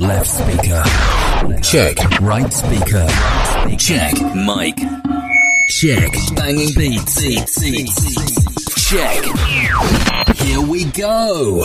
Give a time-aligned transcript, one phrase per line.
[0.00, 0.82] Left speaker.
[1.62, 1.96] Check.
[2.20, 3.06] Right speaker.
[3.78, 4.14] Check.
[4.34, 4.76] Mic.
[5.68, 6.12] Check.
[6.34, 7.20] Banging beats.
[8.90, 9.24] Check.
[10.36, 11.64] Here we go.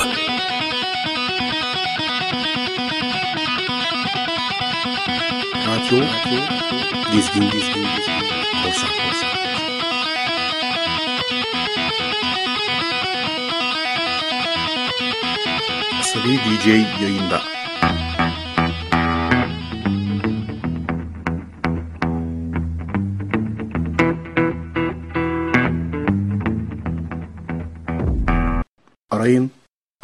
[16.44, 17.59] DJ Yorimba.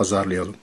[0.05, 0.55] pazarlayalım.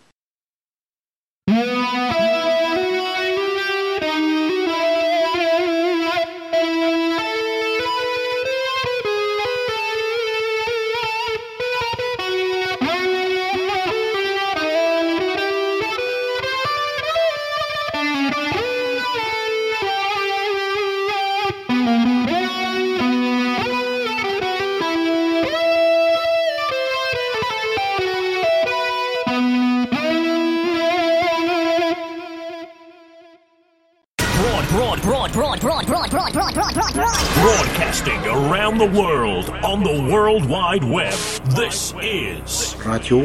[39.72, 41.16] on the World Wide Web.
[41.56, 43.24] This is Radio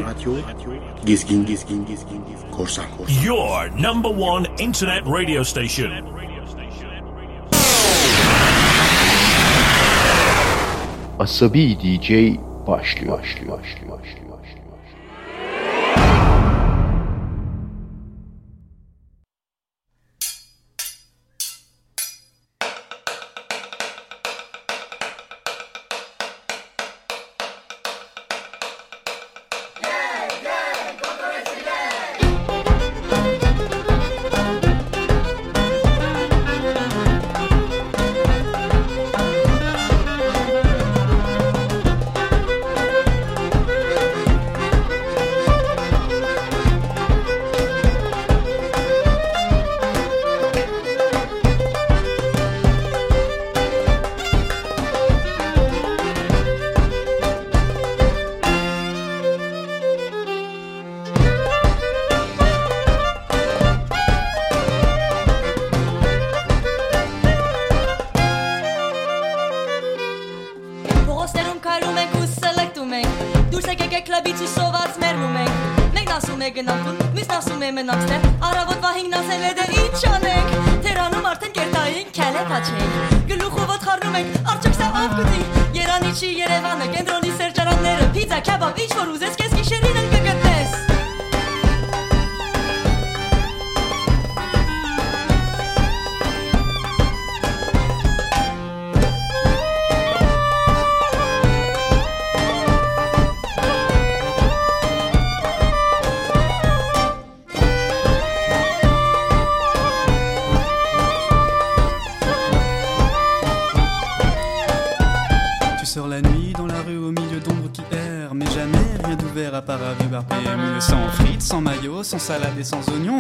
[1.04, 2.88] Gizgin Gizgin Gizgin Korsan.
[3.22, 5.92] Your number one internet radio station.
[11.20, 13.20] Asabi DJ başlıyor.
[13.20, 14.27] başlıyor, başlıyor, başlıyor.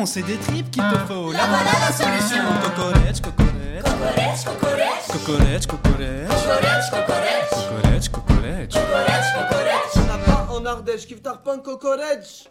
[0.07, 1.31] c'est des tripes qu'il te faut.
[1.33, 2.37] La voilà solution.
[9.95, 11.19] On n'a pas en Ardèche qui veut
[11.63, 12.47] cocorèche.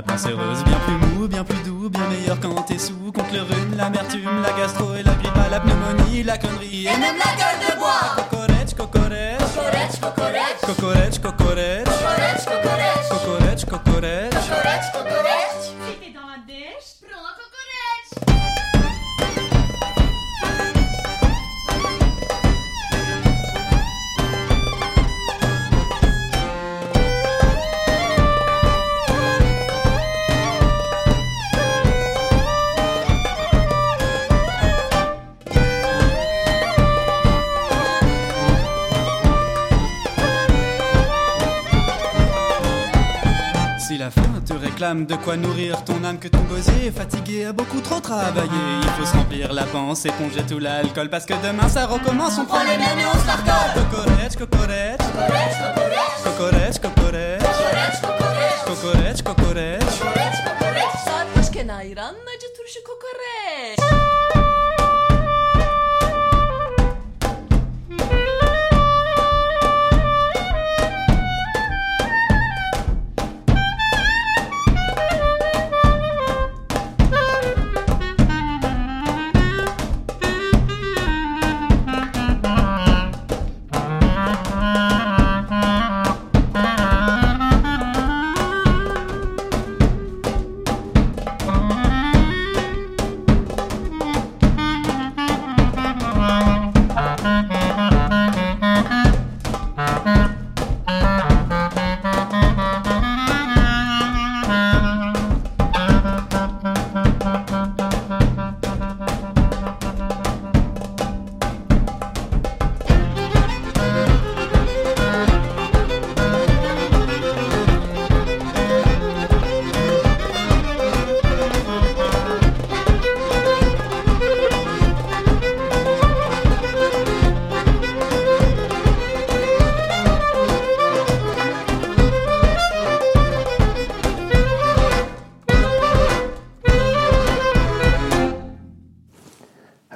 [0.00, 0.49] Ela tá.
[51.10, 53.26] Parce que demain ça recommence, on prend les mêmes et on se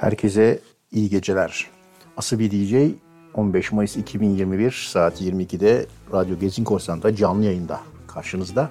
[0.05, 0.59] Herkese
[0.91, 1.67] iyi geceler.
[2.17, 2.95] Asabi DJ
[3.33, 8.69] 15 Mayıs 2021 saat 22'de Radyo Gezin Korsan'da canlı yayında karşınızda.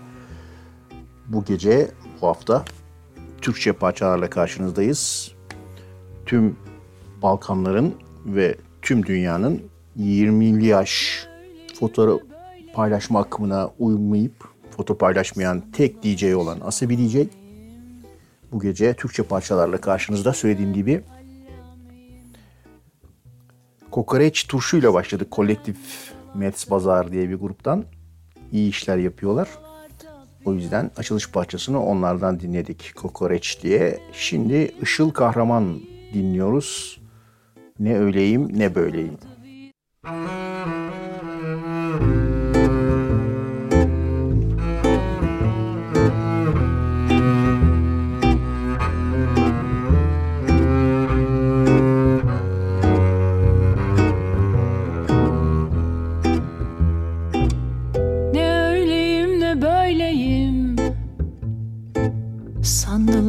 [1.26, 1.90] Bu gece
[2.22, 2.64] bu hafta
[3.40, 5.32] Türkçe parçalarla karşınızdayız.
[6.26, 6.56] Tüm
[7.22, 7.94] Balkanların
[8.26, 9.62] ve tüm dünyanın
[9.98, 11.26] 20'li yaş
[11.81, 12.20] foto
[12.75, 17.16] paylaşma akımına uymayıp foto paylaşmayan tek DJ olan Asabi DJ
[18.52, 21.02] bu gece Türkçe parçalarla karşınızda söylediğim gibi
[23.94, 25.31] Kokoreç turşuyla başladık.
[25.31, 25.76] Kolektif
[26.35, 27.85] Mets Bazar diye bir gruptan.
[28.52, 29.49] iyi işler yapıyorlar.
[30.44, 32.93] O yüzden açılış parçasını onlardan dinledik.
[32.96, 34.00] Kokoreç diye.
[34.12, 35.81] Şimdi Işıl Kahraman
[36.14, 37.00] dinliyoruz.
[37.79, 39.19] Ne öyleyim ne böyleyim.
[40.05, 40.83] Ne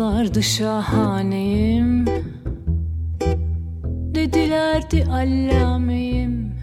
[0.05, 2.05] Sandılardı şahaneyim.
[4.15, 6.53] Dedilerdi allameyim.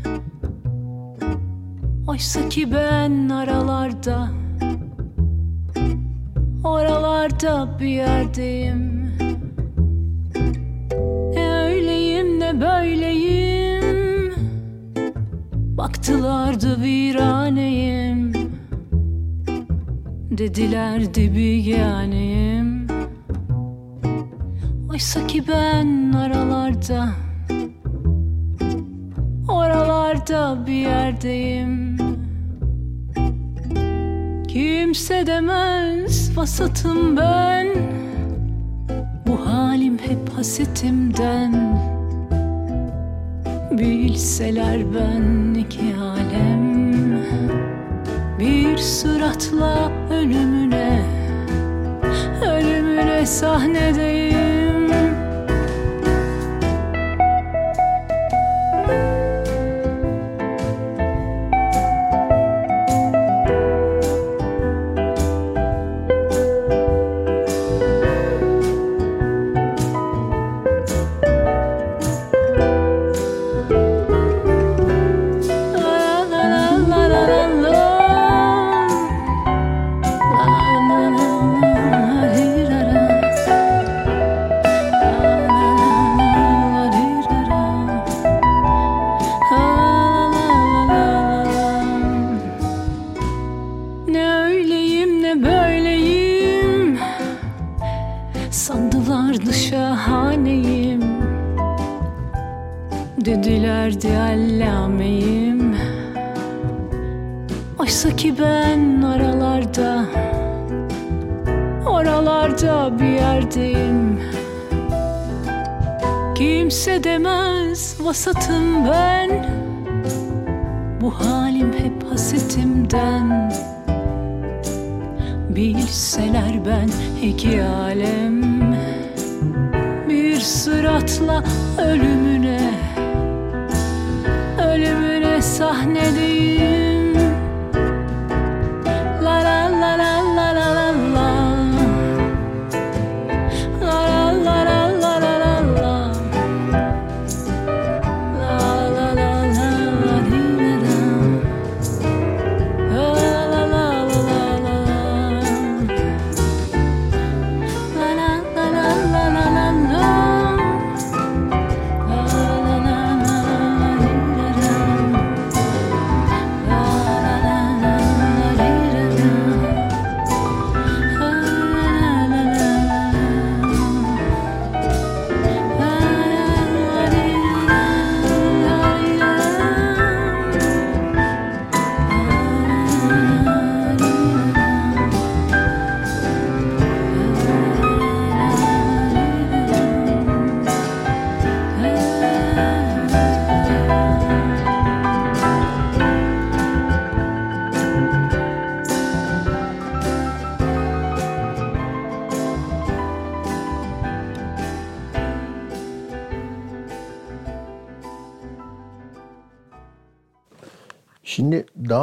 [2.07, 4.29] Oysa ki ben aralarda
[6.65, 9.13] Oralarda bir yerdeyim.
[11.35, 14.33] Ne öyleyim ne böyleyim.
[15.55, 18.33] Baktılardı viraneyim.
[20.31, 22.52] Dedilerdi bir yaneyim
[25.03, 27.09] Oysa ki ben aralarda
[29.49, 31.99] Oralarda bir yerdeyim.
[34.49, 37.67] Kimse demez vasatım ben
[39.27, 41.79] Bu halim hep hasetimden.
[43.71, 47.19] Bilseler ben iki alem
[48.39, 51.03] Bir suratla ölümüne
[52.45, 54.62] Ölümüne sahnedeyim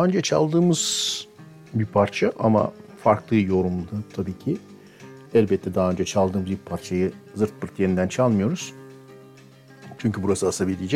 [0.10, 1.26] önce çaldığımız
[1.74, 2.72] bir parça ama
[3.04, 4.58] farklı yorumda tabii ki.
[5.34, 8.74] Elbette daha önce çaldığımız bir parçayı zırt pırt yeniden çalmıyoruz.
[9.98, 10.96] Çünkü burası Asabi DJ.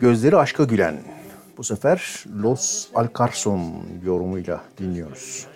[0.00, 1.02] Gözleri aşka gülen.
[1.56, 3.72] Bu sefer Los Alcarson
[4.04, 5.46] yorumuyla dinliyoruz.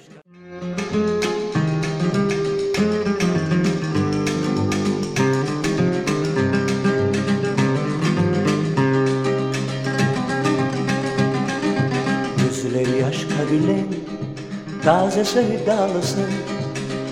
[0.60, 1.15] Gözleri
[14.86, 16.30] Taze sevdalısın.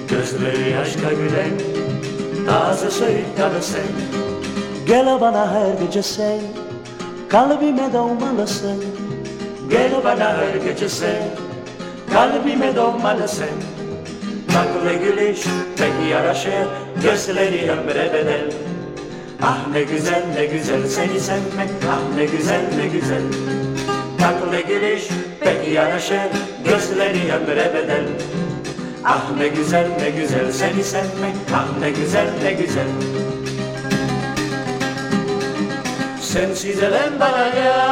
[0.09, 1.51] Gözleri aşka gülen
[2.47, 3.81] Taze sevdalısın.
[4.87, 6.41] Gel bana her gece sen
[7.29, 8.85] Kalbime doğmalısın.
[9.71, 11.23] Gel bana her gece sen
[12.13, 13.55] Kalbime doğmalısın.
[14.53, 15.45] Tatlı gülüş
[15.77, 16.69] pek yaraşır
[17.03, 18.53] Gözleri ömre bedel.
[19.43, 23.23] Ah ne güzel ne güzel seni sevmek Ah ne güzel ne güzel
[24.25, 25.09] Tatlı gülüş
[25.41, 26.31] pek yaraşır
[26.65, 28.05] Gözleri ömre bedel
[29.05, 32.87] Ah ne güzel ne güzel seni sevmek Ah ne güzel ne güzel.
[36.21, 37.91] Sensiz elem bana ya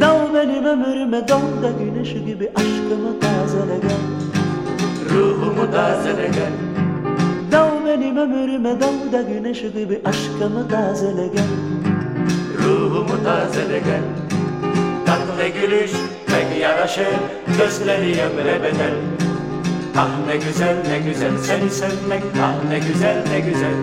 [0.00, 4.00] Dal benim ömrüme dal da güneş gibi aşkımı tazele gel
[5.14, 6.52] Ruhumu tazele gel
[7.52, 11.77] Dal benim ömrüme dal da güneş gibi aşkımı tazele gel
[12.68, 14.02] Ruhumu tazele gel.
[15.06, 15.90] Tatlı gülüş
[16.26, 17.06] pek yaraşır
[17.58, 18.94] Gözleri ömre bedel.
[19.96, 23.74] Ah ne güzel ne güzel seni sevmek Ah ne güzel ne güzel.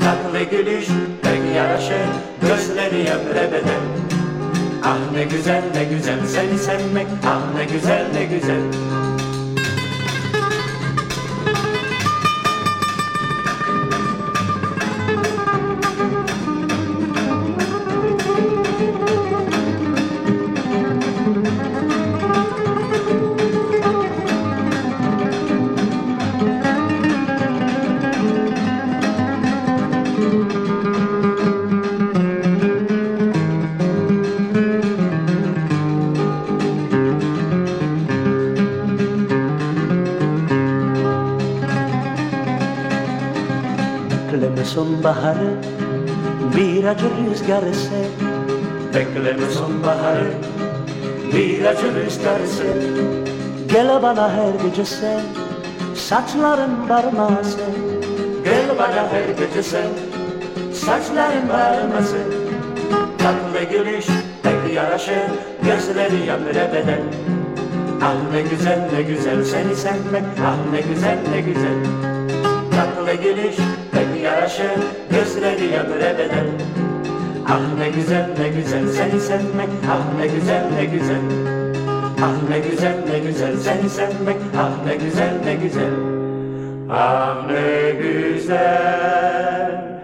[0.00, 0.86] Tatlı gülüş
[1.22, 2.08] pek yaraşır
[2.42, 3.84] Gözleri ömre bedel.
[4.84, 8.62] Ah ne güzel ne güzel seni sevmek Ah ne güzel ne güzel
[52.06, 52.66] rüzgar eser
[53.72, 55.20] Gel bana her gece sen
[55.94, 57.60] saçların barmasın
[58.44, 59.86] Gel bana her gece sen
[60.72, 62.48] saçların barmasın
[63.18, 64.06] Tatlı gülüş
[64.42, 65.14] pek yaraşır
[65.62, 67.00] gözleri ömre bedel
[68.02, 71.78] Ah ne güzel ne güzel seni sevmek Ah ne güzel ne güzel.
[72.70, 73.56] Tatlı gülüş
[73.92, 74.70] pek yaraşır
[75.10, 76.46] Gözleri ömre bedel
[77.48, 81.57] Ah ne güzel ne güzel seni sevmek Ah ne güzel ne güzel
[82.22, 85.90] Ah ne güzel ne güzel seni sevmek Ah ne güzel ne güzel
[86.90, 90.00] Ah ne güzel,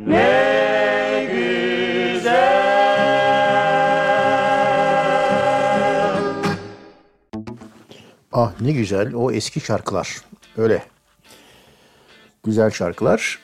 [0.00, 2.54] ne güzel.
[8.32, 10.16] Ah ne güzel o eski şarkılar.
[10.56, 10.82] Öyle.
[12.44, 13.38] Güzel şarkılar.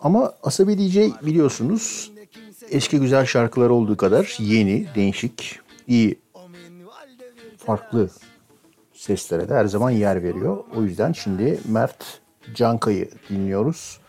[0.00, 2.12] Ama Asabi DJ biliyorsunuz
[2.70, 6.18] eski güzel şarkılar olduğu kadar yeni, değişik, iyi,
[7.76, 8.08] farklı
[8.92, 10.64] seslere de her zaman yer veriyor.
[10.76, 12.20] O yüzden şimdi Mert
[12.54, 14.00] Cankay'ı dinliyoruz.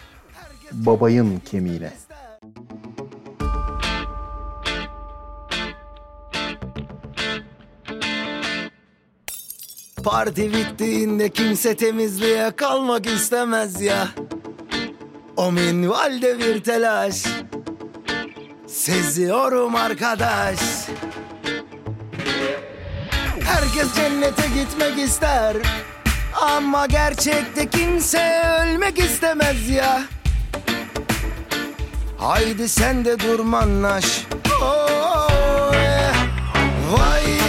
[0.72, 1.94] Babayın kemiğine.
[10.03, 14.08] Parti bittiğinde kimse temizliğe kalmak istemez ya
[15.38, 17.25] O minvalde bir telaş
[18.68, 20.80] Seziyorum arkadaş
[23.45, 25.57] Herkes cennete gitmek ister.
[26.41, 30.01] Ama gerçekte kimse ölmek istemez ya.
[32.17, 34.05] Haydi sen de durmanlaş.
[34.62, 36.15] Oh, yeah.
[36.91, 37.40] Vay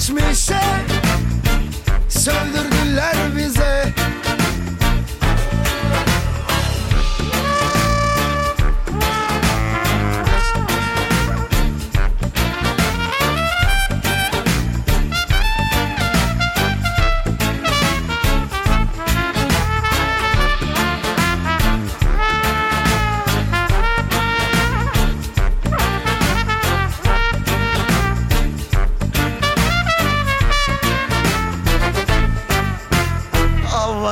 [0.00, 0.60] geçmişe
[2.08, 3.59] Sövdürdüler bize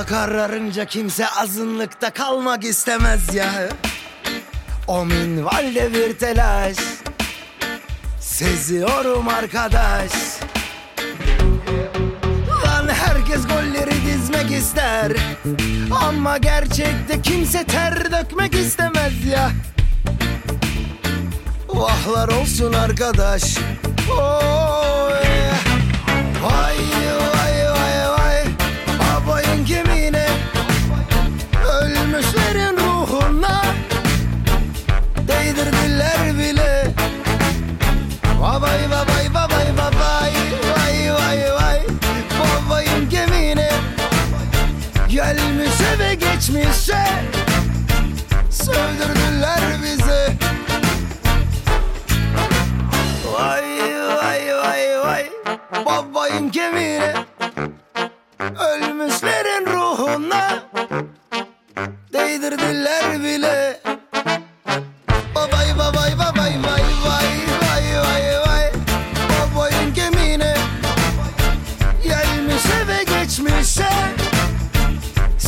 [0.08, 3.68] kararınca kimse azınlıkta kalmak istemez ya.
[4.86, 6.76] O minvalde bir telaş.
[8.20, 10.12] Seziyorum arkadaş.
[12.64, 15.12] Lan herkes golleri dizmek ister.
[16.02, 19.50] Ama gerçekte kimse ter dökmek istemez ya.
[21.68, 23.42] Vahlar olsun arkadaş.
[24.08, 25.22] Vay
[26.42, 26.97] vay
[46.32, 47.04] geçmişe
[48.50, 50.32] Sövdürdüler bize
[53.32, 53.64] Vay
[54.16, 55.30] vay vay vay.
[55.86, 57.14] Babayın kemiğine
[58.40, 60.62] Ölmüşlerin ruhuna
[62.12, 63.80] Değdirdiler bile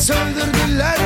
[0.01, 1.00] Söndürdüler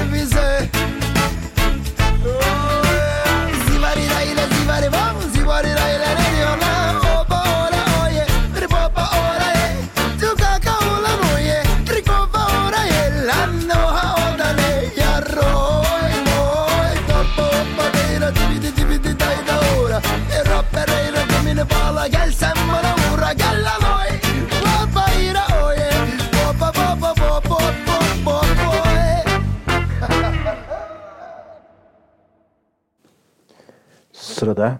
[34.55, 34.79] Sırada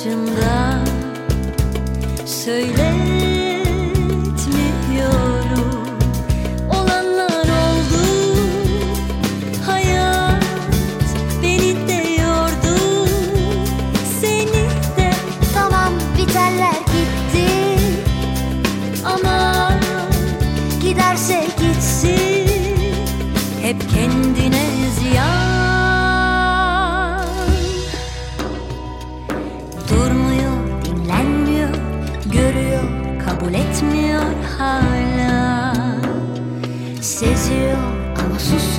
[0.05, 0.81] de
[2.27, 3.00] karşımda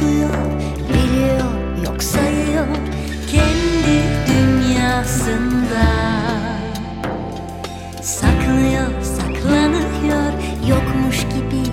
[0.02, 0.30] ama susuyor
[0.90, 2.68] biliyor yok sayıyor
[3.32, 5.86] kendi dünyasında.
[8.02, 10.32] Saklıyor, saklanıyor
[10.70, 11.64] Yokmuş gibi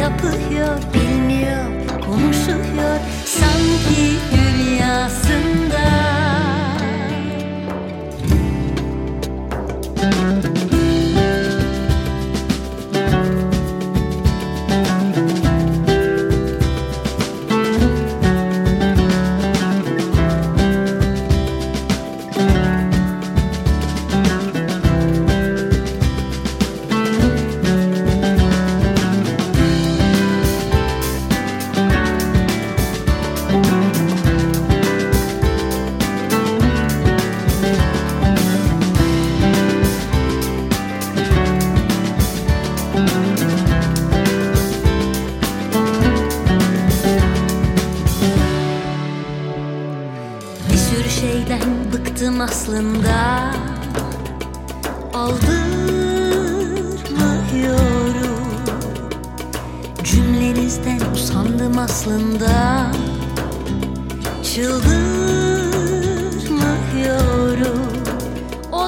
[0.00, 1.64] yapıyor Bilmiyor,
[2.06, 3.00] konuşuyor.
[3.24, 4.19] Sanki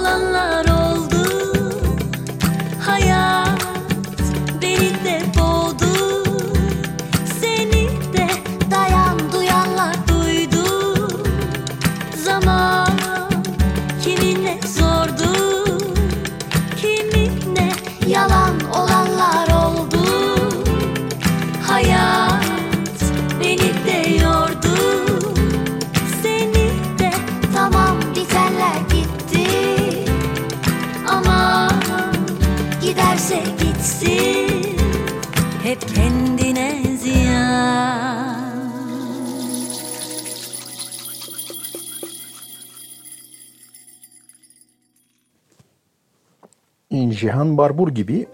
[0.03, 0.32] Olanlar oldu
[47.23, 48.27] Cihan Barbur gibi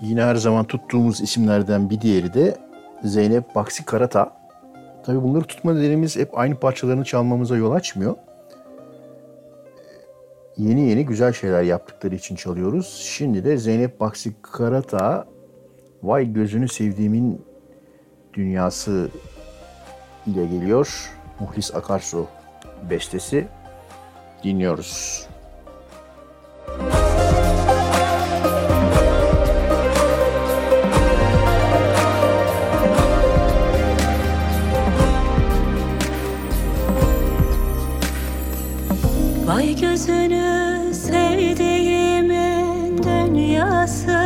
[0.00, 2.56] yine her zaman tuttuğumuz isimlerden bir diğeri de
[3.04, 4.36] Zeynep Baksi Karata.
[5.06, 8.16] Tabii bunları tutma nedenimiz hep aynı parçalarını çalmamıza yol açmıyor.
[10.56, 12.86] Yeni yeni güzel şeyler yaptıkları için çalıyoruz.
[12.86, 15.26] Şimdi de Zeynep Baksi Karata
[16.02, 17.44] Vay Gözünü Sevdiğimin
[18.34, 19.10] Dünyası
[20.26, 21.10] ile geliyor.
[21.40, 22.26] Muhlis Akarsu
[22.90, 23.46] bestesi
[24.44, 25.26] dinliyoruz.
[26.68, 27.15] Vay
[39.96, 42.32] gözünü sevdiğimin
[43.02, 44.18] dünyası.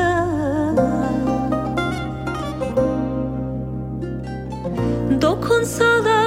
[5.23, 6.20] Dokunsalar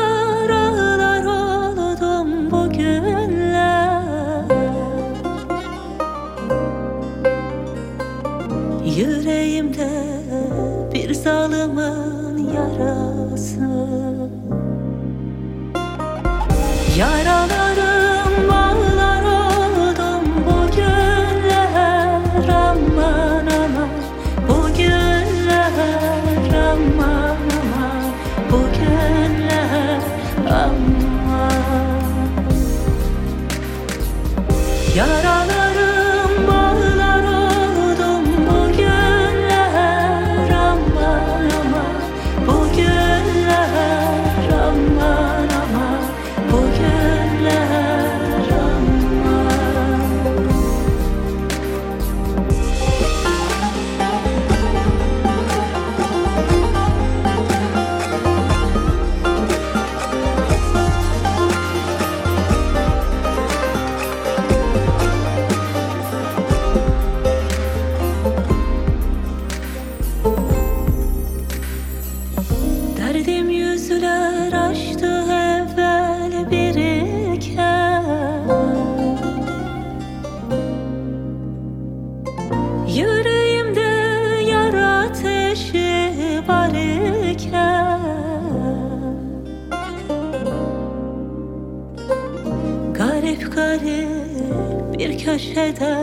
[95.64, 96.03] 爱的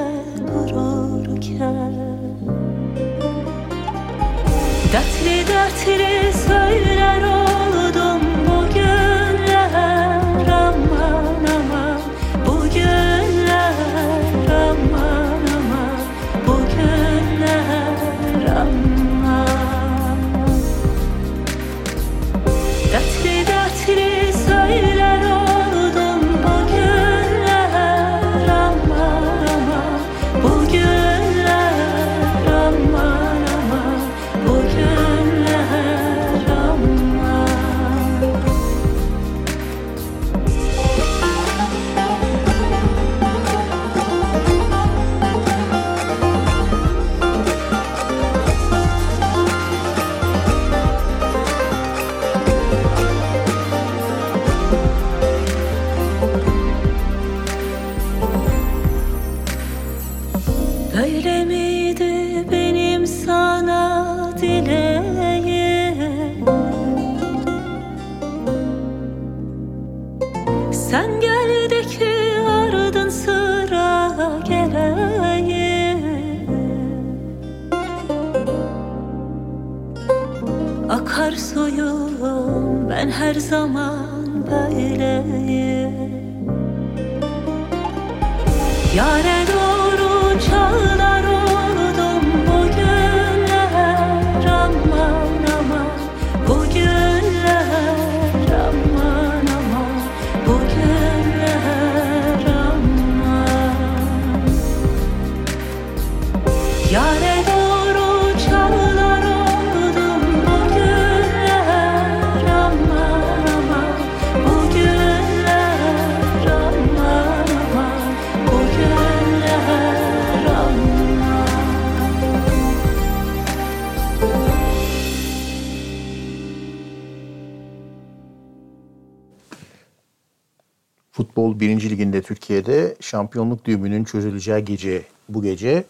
[132.51, 135.85] Türkiye'de şampiyonluk düğümünün çözüleceği gece bu gece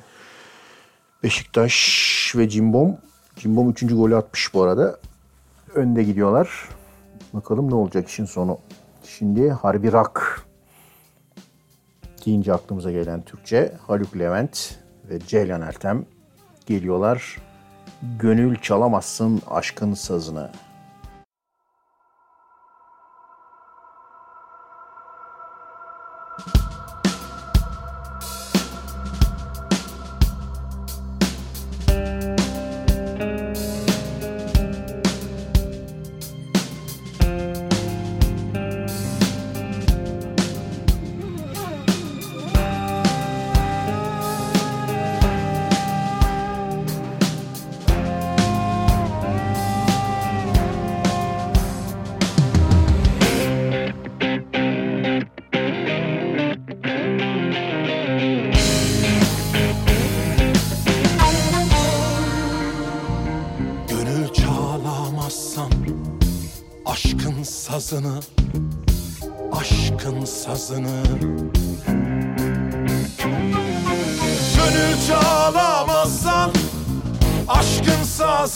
[1.23, 2.97] Beşiktaş ve Cimbom
[3.37, 3.87] Cimbom 3.
[3.87, 4.99] golü atmış bu arada.
[5.75, 6.69] Önde gidiyorlar.
[7.33, 8.59] Bakalım ne olacak işin sonu.
[9.05, 10.47] Şimdi Harbi Rak
[12.27, 14.79] deyince aklımıza gelen Türkçe Haluk Levent
[15.11, 16.05] ve Ceylan Ertem
[16.67, 17.37] geliyorlar.
[18.19, 20.51] Gönül çalamazsın aşkın sazını.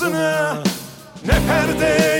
[0.04, 0.62] kapısını
[1.26, 2.13] Ne perdeye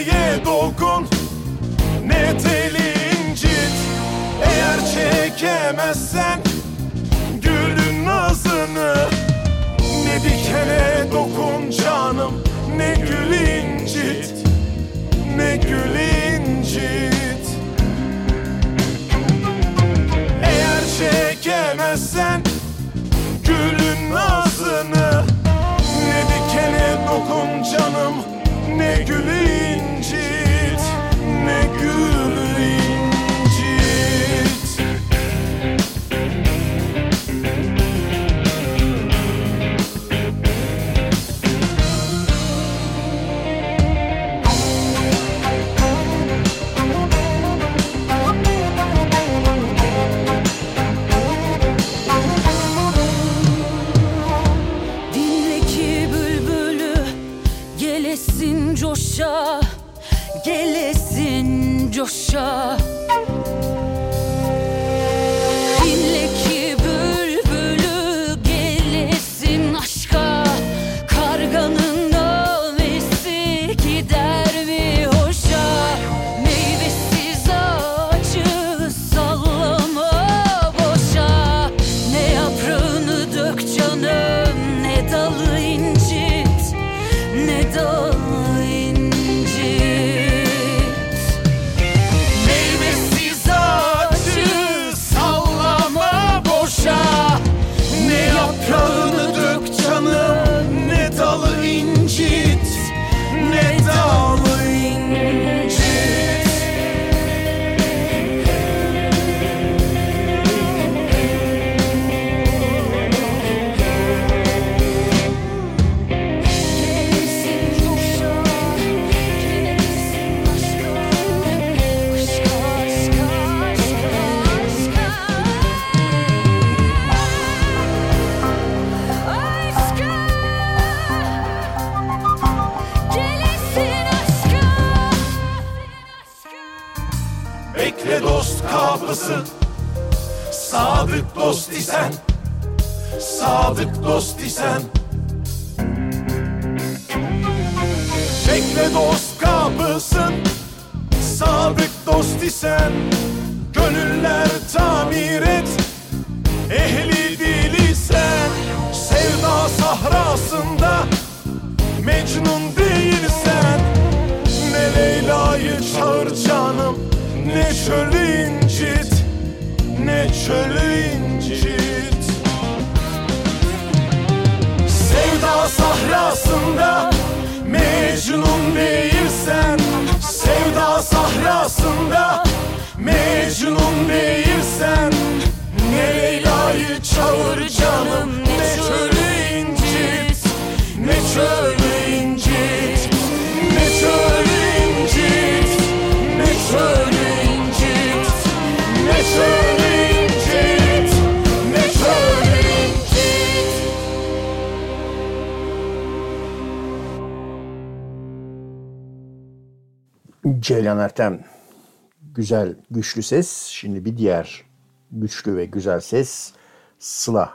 [212.45, 213.67] güzel güçlü ses.
[213.67, 214.65] Şimdi bir diğer
[215.13, 216.53] güçlü ve güzel ses
[216.99, 217.53] Sıla'dan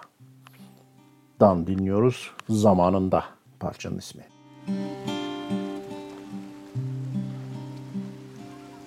[1.68, 2.32] dinliyoruz.
[2.50, 3.24] Zamanında
[3.60, 4.24] parçanın ismi.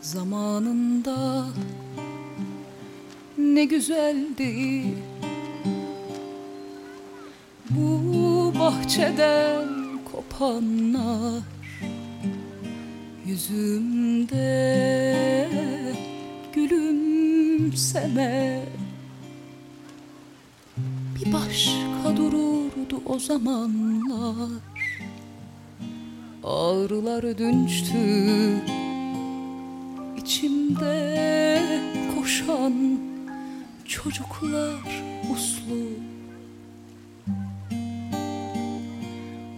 [0.01, 1.47] Zamanında
[3.38, 4.85] ne güzeldi
[7.71, 9.69] bu bahçeden
[10.12, 11.43] kopanlar
[13.27, 14.39] yüzümde
[16.53, 18.03] gülümseme.
[21.17, 24.63] Bir başka dururdu o zamanlar.
[26.45, 27.99] Ağrılar dönüştü
[30.23, 31.63] içimde
[32.15, 32.99] koşan
[33.85, 35.89] çocuklar uslu.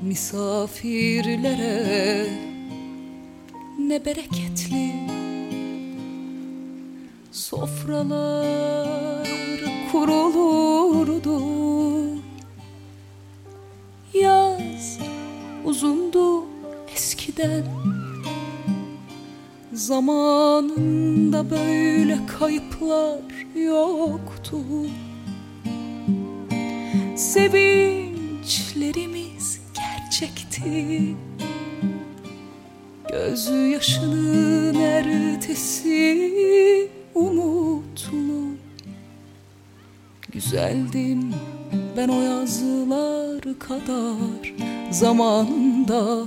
[0.03, 1.75] Misafirlere
[3.89, 4.93] ne bereketli.
[7.33, 9.29] Sofralar
[9.93, 11.41] kurulurdu.
[14.15, 14.99] Yaz
[15.65, 16.45] uzundu
[16.95, 17.65] eskiden.
[19.73, 23.21] Zamanında böyle kayıplar
[23.55, 24.57] yoktu.
[27.17, 31.17] Sevinçlerimiz gerçekti
[33.15, 36.11] Gözü yaşının ertesi
[37.15, 38.45] umutlu
[40.33, 41.35] Güzeldim
[41.97, 44.55] ben o yazılar kadar
[44.91, 46.25] Zamanında.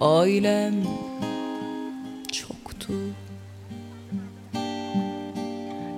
[0.00, 0.74] Ailem
[2.32, 2.92] çoktu.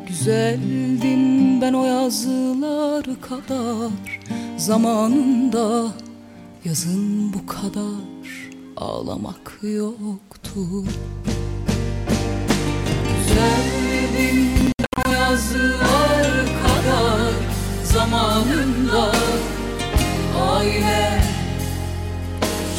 [0.09, 4.21] Güzeldim ben o yazılar kadar
[4.57, 5.93] Zamanında.
[6.65, 8.20] Yazın bu kadar
[8.81, 10.85] ağlamak yoktu
[13.19, 14.73] Güzeldim
[15.07, 17.33] o yazılar kadar
[17.85, 19.13] zamanında.
[20.51, 21.23] Aile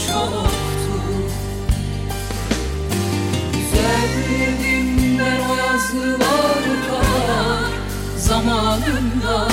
[0.08, 1.02] çoktu
[3.54, 7.72] Güzeldim ben o yazılar kadar
[8.18, 9.48] zamanında.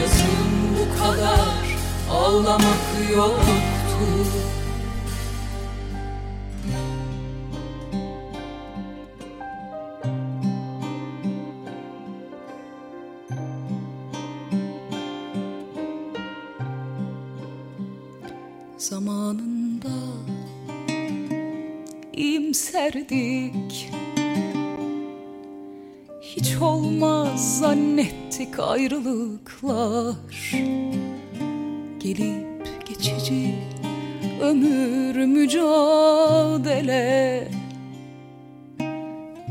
[0.00, 1.78] Yazın bu kadar
[2.10, 3.61] ağlamak yoktu
[19.22, 19.88] zamanında
[22.12, 23.90] imserdik.
[26.22, 30.16] Hiç olmaz zannettik ayrılıklar.
[31.98, 33.54] Gelip geçici
[34.40, 37.02] ömür mücadele.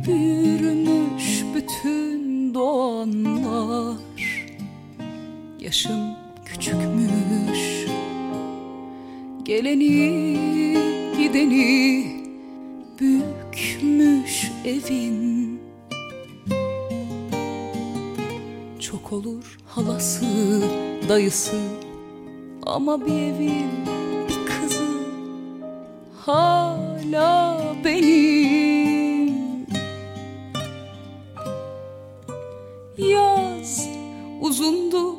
[0.07, 3.97] Büyürmüş bütün doğanlar.
[5.59, 6.15] Yaşım
[6.45, 7.82] küçükmüş
[9.44, 10.38] Geleni
[11.18, 12.06] gideni
[13.00, 15.62] büyükmüş evin.
[18.80, 20.26] Çok olur halası
[21.10, 21.58] dayısı
[22.66, 23.72] ama bir evin
[24.30, 24.88] bir kızı
[26.26, 29.32] hala benim.
[32.98, 33.88] Yaz
[34.42, 35.16] uzundu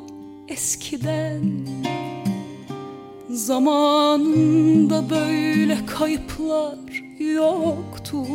[0.49, 1.43] eskiden
[3.33, 6.79] Zamanında böyle kayıplar
[7.19, 8.27] yoktu.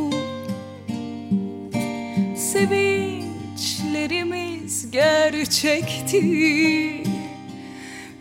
[4.07, 6.21] Hayallerimiz gerçekti.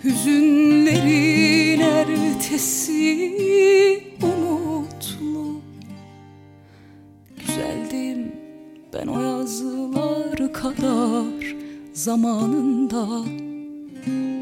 [0.04, 3.32] Hüzünlerin ertesi
[4.22, 5.60] umutlu.
[7.36, 8.32] Güzeldim
[8.94, 11.56] ben o yazılar kadar
[11.92, 13.24] Zamanında.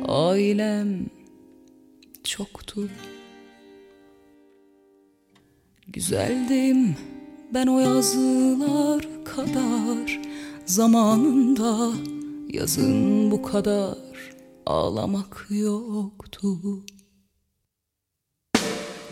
[0.08, 1.13] Ailem
[2.24, 2.88] çoktu.
[5.88, 6.96] Güzeldim
[7.54, 10.20] ben o yazılar kadar
[10.66, 11.92] Zamanında
[12.48, 13.94] yazın bu kadar
[14.66, 16.58] ağlamak yoktu.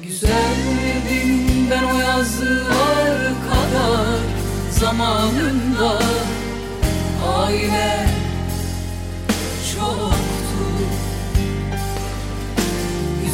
[0.03, 4.21] Güzeldim ben o yazılar kadar
[4.71, 5.99] Zamanında
[7.27, 8.12] aile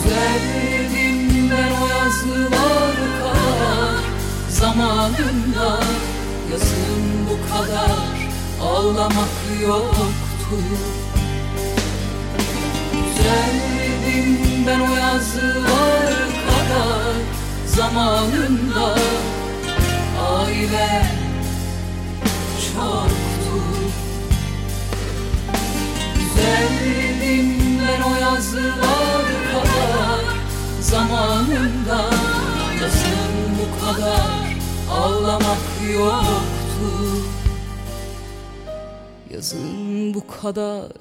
[0.09, 4.03] O yazılar kadar
[4.49, 5.81] Zamanında
[6.51, 8.19] yazın bu kadar
[8.63, 10.57] ağlamak yoktu.
[12.93, 16.15] Güzeldim ben o yazılar
[16.49, 17.15] kadar
[17.67, 18.95] Zamanında
[20.21, 21.07] aile
[22.75, 23.65] çoktu.
[26.15, 27.58] Güzeldim
[28.09, 30.39] o yazılar kadar
[30.81, 32.11] Zamanında
[32.81, 34.57] yazın bu kadar
[34.91, 35.59] ağlamak
[35.93, 36.91] yoktu
[39.31, 40.93] Yazın bu kadar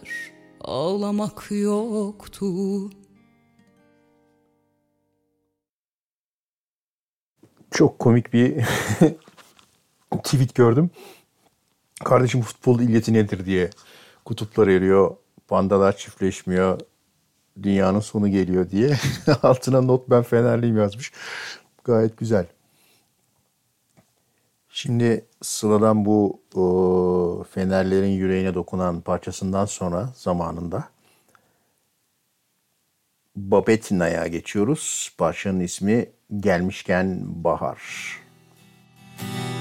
[0.61, 2.45] ağlamak yoktu
[7.71, 8.55] Çok komik bir
[10.23, 10.89] tweet gördüm.
[12.03, 13.69] Kardeşim futbol illeti nedir diye
[14.25, 15.15] kutuplar eriyor,
[15.47, 16.79] pandalar çiftleşmiyor,
[17.63, 18.97] dünyanın sonu geliyor diye.
[19.43, 21.11] Altına not ben Fenerliyim yazmış.
[21.83, 22.45] Gayet güzel.
[24.69, 30.89] Şimdi Sıla'dan bu o, Fenerlerin yüreğine dokunan parçasından sonra zamanında
[33.35, 35.11] Babetina'ya geçiyoruz.
[35.17, 37.81] Parçanın ismi Gelmişken Bahar.
[39.19, 39.56] Alıp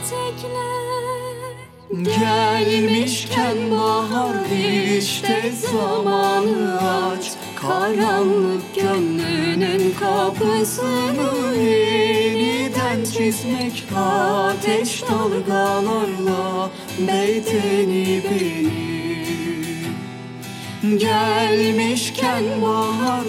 [0.00, 0.90] etekler.
[2.20, 4.36] Gelmişken bahar
[4.98, 7.32] işte zamanı aç.
[7.56, 19.00] Karanlık gönlünün kapısını yeniden çizmek Ateş dalgalarla beyteni beni.
[20.98, 23.26] Gelmişken bahar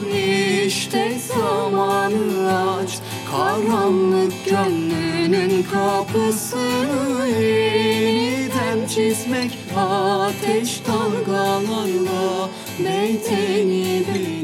[0.66, 3.01] işte zamanı aç.
[3.32, 14.41] Karanlık gönlünün kapısını yeniden çizmek Ateş dalgalarla meyteni bir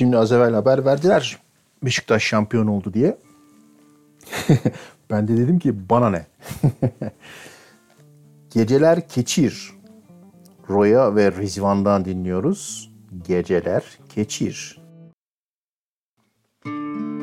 [0.00, 1.38] Şimdi az evvel haber verdiler
[1.82, 3.18] Beşiktaş şampiyon oldu diye.
[5.10, 6.26] ben de dedim ki bana ne?
[8.50, 9.72] Geceler Keçir.
[10.68, 12.90] Roya ve Rizvan'dan dinliyoruz.
[13.26, 13.82] Geceler
[14.14, 14.80] Keçir.
[16.64, 17.19] Müzik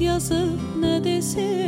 [0.00, 1.63] yazıp ne desin?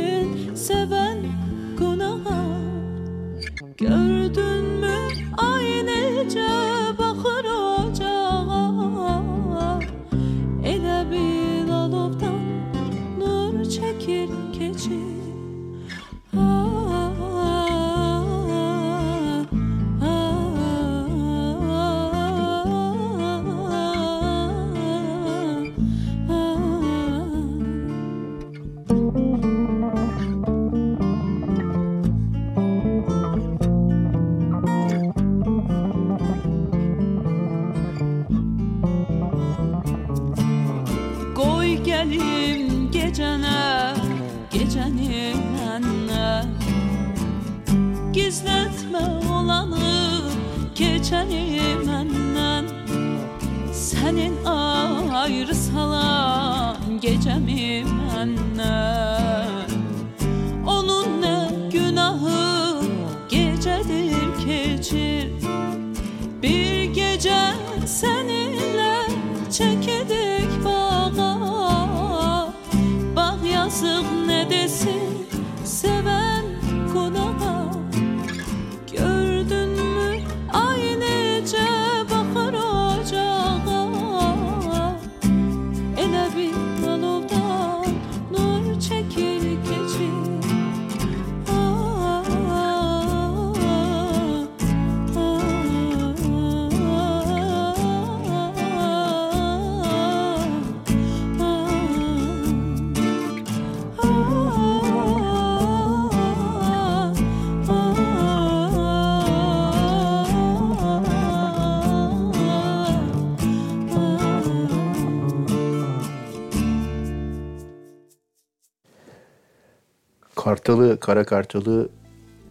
[120.67, 121.89] Kartal'ı, Kara Kartal'ı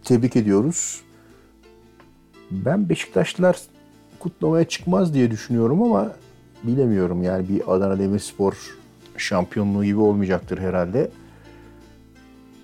[0.04, 1.00] tebrik ediyoruz.
[2.50, 3.58] Ben Beşiktaşlılar
[4.18, 6.12] kutlamaya çıkmaz diye düşünüyorum ama
[6.64, 7.22] bilemiyorum.
[7.22, 8.76] Yani bir Adana Demirspor
[9.16, 11.10] şampiyonluğu gibi olmayacaktır herhalde.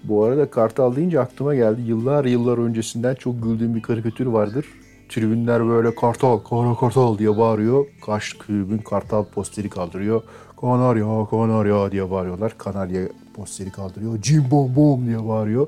[0.05, 1.81] Bu arada Kartal deyince aklıma geldi.
[1.81, 4.67] Yıllar yıllar öncesinden çok güldüğüm bir karikatür vardır.
[5.09, 7.87] Tribünler böyle Kartal, Kara Kartal diye bağırıyor.
[8.07, 10.23] Karşı tribün Kartal posteri kaldırıyor.
[10.61, 12.59] Kanarya, Kanarya diye bağırıyorlar.
[12.59, 14.23] Kanarya posteri kaldırıyor.
[14.23, 15.67] Cim bom bom diye bağırıyor.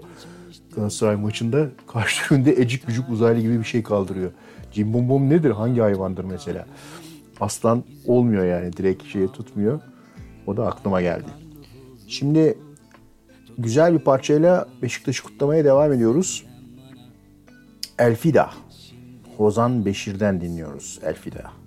[0.75, 4.31] Galatasaray maçında karşı tribünde ecik bücük uzaylı gibi bir şey kaldırıyor.
[4.73, 5.51] Cim bom bom nedir?
[5.51, 6.67] Hangi hayvandır mesela?
[7.41, 8.73] Aslan olmuyor yani.
[8.73, 9.81] Direkt şeye tutmuyor.
[10.47, 11.29] O da aklıma geldi.
[12.09, 12.59] Şimdi
[13.59, 16.47] güzel bir parçayla Beşiktaş'ı kutlamaya devam ediyoruz.
[17.99, 18.51] Elfida.
[19.37, 21.64] Hozan Beşir'den dinliyoruz Elfida.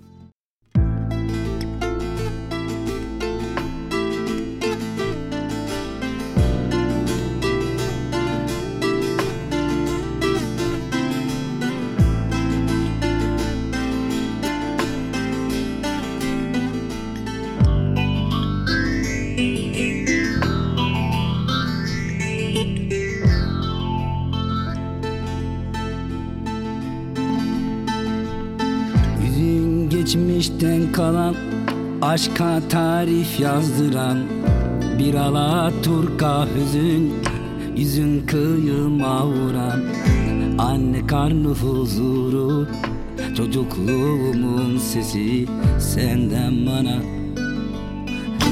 [32.18, 34.18] Aşka tarif yazdıran
[34.98, 37.12] Bir alaturka hüzün
[37.76, 39.80] Yüzün kıyıma vuran
[40.58, 42.68] Anne karnı huzuru
[43.36, 45.46] Çocukluğumun sesi
[45.78, 47.02] Senden bana.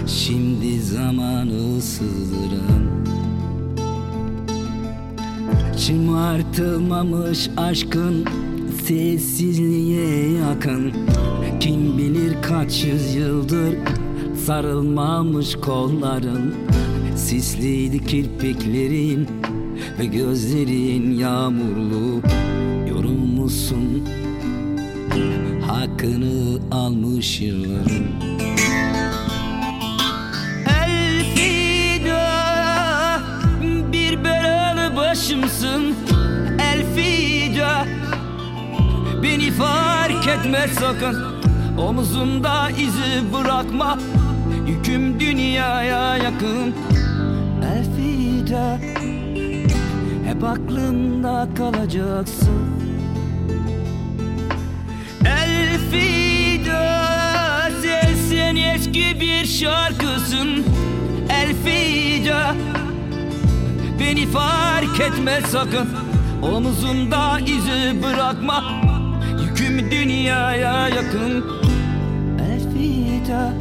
[0.06, 3.04] Şimdi zamanı sızdıran
[5.76, 8.24] Şımartılmamış aşkın
[8.86, 10.92] sessizliğe yakın
[11.60, 13.74] Kim bilir kaç yüzyıldır
[14.46, 16.54] sarılmamış kolların.
[17.16, 19.28] Sisliydi kirpiklerin
[19.98, 22.20] ve gözlerin yağmurlu.
[22.88, 24.08] Yorulmuşsun
[25.66, 28.06] hakkını almış yılların.
[30.84, 32.30] Elfida
[33.92, 35.94] bir belalı başımsın.
[36.58, 37.86] Elfida
[39.22, 41.35] Beni fark etme sakın
[41.78, 43.98] Omuzunda izi bırakma
[44.66, 46.74] Yüküm dünyaya yakın.
[47.62, 48.78] Elfida
[50.26, 52.76] Hep aklımda kalacaksın.
[55.24, 56.96] Elfida
[58.28, 60.64] Sen, eski bir şarkısın.
[61.30, 62.54] Elfida
[64.00, 65.88] Beni fark etme sakın.
[66.42, 68.64] Omuzunda izi bırakma
[69.42, 71.55] Yüküm dünyaya yakın
[73.26, 73.52] Elfida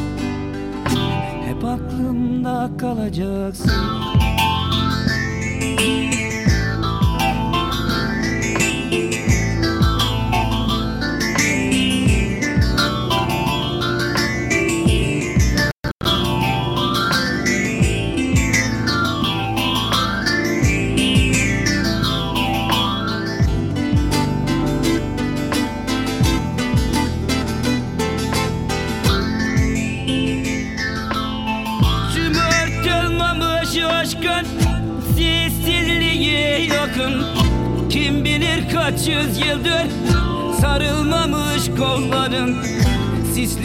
[1.46, 3.72] Hep aklımda kalacaksın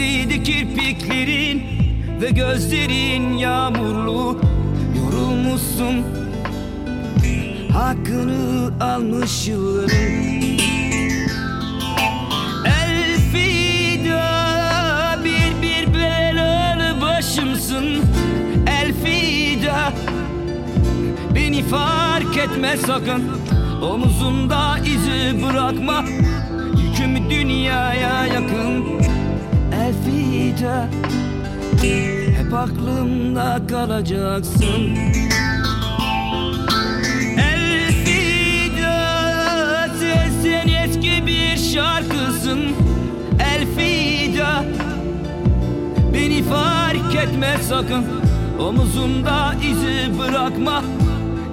[0.01, 1.63] Sisliydi kirpiklerin
[2.21, 4.41] Ve gözlerin yağmurlu.
[4.97, 6.05] Yorulmuşsun
[7.73, 10.59] Hakkını almış yılların
[12.83, 14.25] Elfida
[15.25, 17.87] bir bir belalı başımsın.
[18.83, 19.93] Elfida
[21.35, 23.23] Beni fark etme sakın.
[23.83, 26.05] Omuzunda izi bırakma
[26.77, 29.01] Yüküm dünyaya yakın
[30.41, 30.89] Elfida
[32.37, 34.97] Hep aklımda kalacaksın.
[37.39, 38.99] Elfida
[40.43, 42.61] Sen, eski bir şarkısın.
[43.55, 44.65] Elfida
[46.15, 48.05] Beni fark etme sakın.
[48.61, 50.83] Omuzunda izi bırakma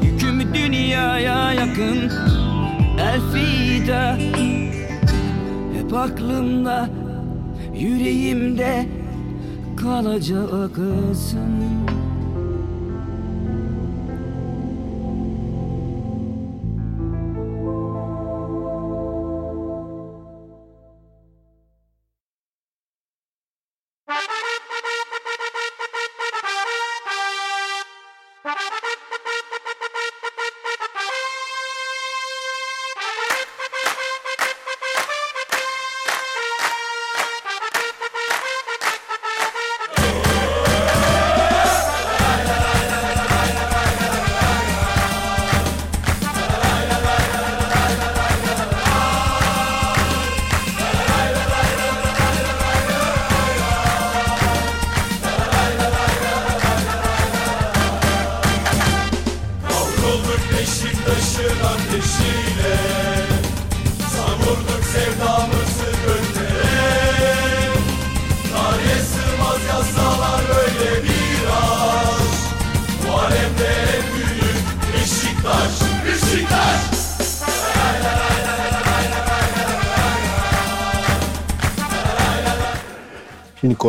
[0.04, 2.12] Yüküm dünyaya yakın.
[3.00, 4.18] Elfida
[5.74, 6.90] Hep aklımda
[7.80, 8.86] Yüreğimde
[9.76, 11.87] kalacaksın Şimdi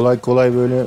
[0.09, 0.85] kolay kolay böyle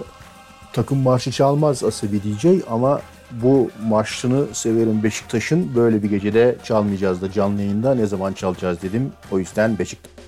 [0.74, 3.02] takım marşı çalmaz Asabi DJ ama
[3.32, 5.76] bu marşını severim Beşiktaş'ın.
[5.76, 9.12] Böyle bir gecede çalmayacağız da canlı yayında ne zaman çalacağız dedim.
[9.32, 10.21] O yüzden Beşiktaş.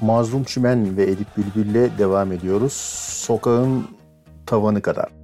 [0.00, 2.72] Mazlum Çimen ve Edip Bülbül'le devam ediyoruz.
[3.26, 3.88] Sokağın
[4.46, 5.15] tavanı kadar.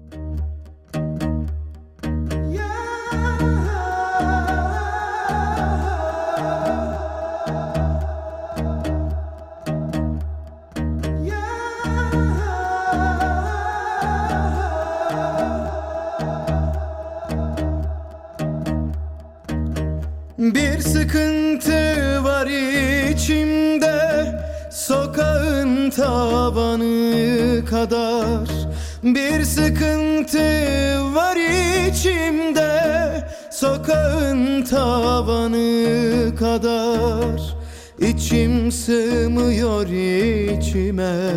[38.82, 41.30] Sığmıyor içime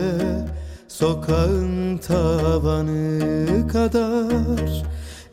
[0.87, 4.83] Sokağın tavanı kadar.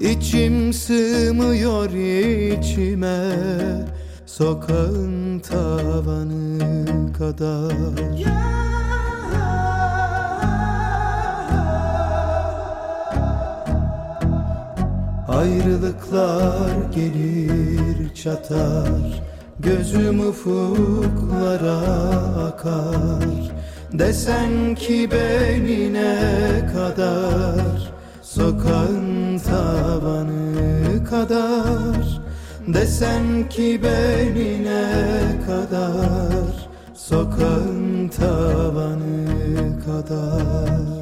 [0.01, 3.31] İçim sığmıyor içime
[4.27, 6.59] Sokağın tavanı
[7.13, 7.73] kadar.
[15.29, 19.32] Ayrılıklar gelir çatar
[19.63, 21.79] Gözüm ufuklara
[22.47, 23.53] akar.
[23.93, 26.19] Desen ki beni ne
[26.73, 27.93] kadar?
[28.23, 32.21] Sokağın tavanı kadar.
[32.67, 36.69] Desen ki beni ne kadar?
[36.95, 39.27] Sokağın tavanı
[39.87, 41.02] kadar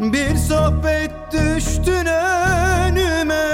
[0.00, 3.50] Bir sohbet düştün önüme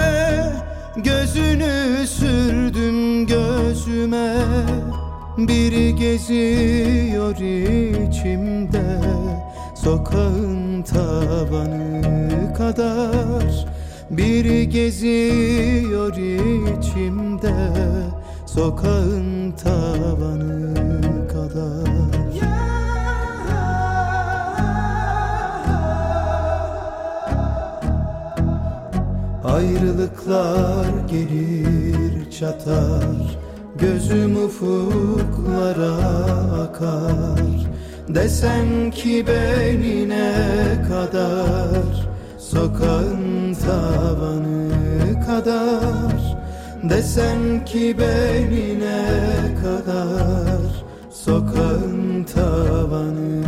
[0.96, 4.36] Gözünü sürdüm gözüme.
[5.38, 9.00] Biri geziyor içimde
[9.74, 13.66] Sokağın tavanı kadar.
[14.10, 17.54] Biri geziyor içimde
[18.46, 20.74] Sokağın tavanı
[21.28, 22.25] kadar
[29.56, 33.38] Ayrılıklar gelir çatar
[33.78, 35.94] Gözüm ufuklara
[36.62, 37.40] akar.
[38.08, 40.32] Desen ki beni ne
[40.88, 46.36] kadar Sokağın tavanı kadar.
[46.90, 53.42] Desen ki beni ne kadar Sokağın tavanı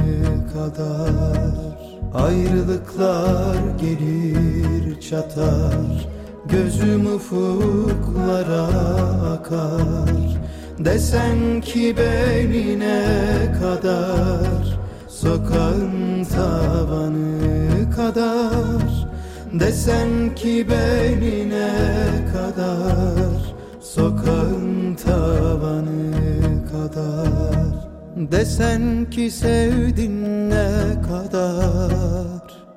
[0.53, 1.68] kadar
[2.15, 6.09] Ayrılıklar gelir çatar
[6.49, 8.63] Gözüm ufuklara
[9.33, 10.39] akar.
[10.79, 13.03] Desen ki beni ne
[13.61, 14.79] kadar
[15.09, 19.09] Sokağın tavanı kadar.
[19.61, 21.73] Desen ki beni ne
[22.33, 26.13] kadar Sokağın tavanı
[26.73, 27.58] kadar
[28.19, 32.69] Desen ki sevdin ne kadar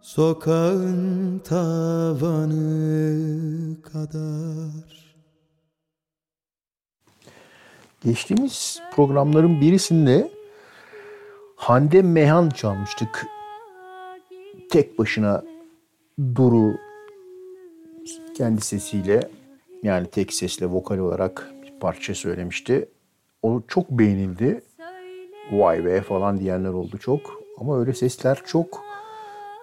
[0.00, 2.62] Sokağın tavanı
[3.82, 5.16] kadar
[8.04, 10.30] Geçtiğimiz programların birisinde
[11.56, 13.26] Hande Mehan çalmıştık.
[14.70, 15.42] Tek başına
[16.34, 16.76] Duru
[18.36, 19.30] kendi sesiyle
[19.82, 22.88] yani tek sesle vokal olarak bir parça söylemişti.
[23.46, 24.62] O çok beğenildi.
[25.52, 27.42] Vay be falan diyenler oldu çok.
[27.58, 28.84] Ama öyle sesler çok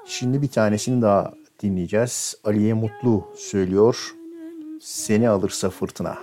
[0.05, 2.35] Şimdi bir tanesini daha dinleyeceğiz.
[2.43, 4.15] Aliye Mutlu söylüyor.
[4.81, 6.17] Seni alırsa fırtına.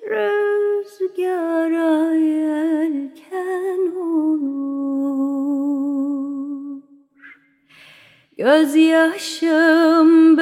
[0.09, 5.23] Rüzgara yelken olur.
[8.37, 10.37] Gözyaşım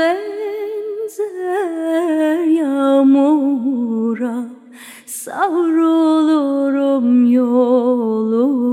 [1.20, 4.46] benzer yağmura
[5.06, 8.72] Savrulurum yoluna.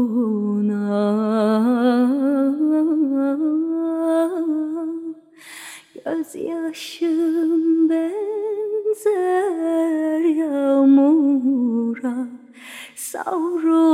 [6.04, 9.40] Gözyaşım benzer
[10.20, 12.16] yağmura
[12.96, 13.87] Savrulurum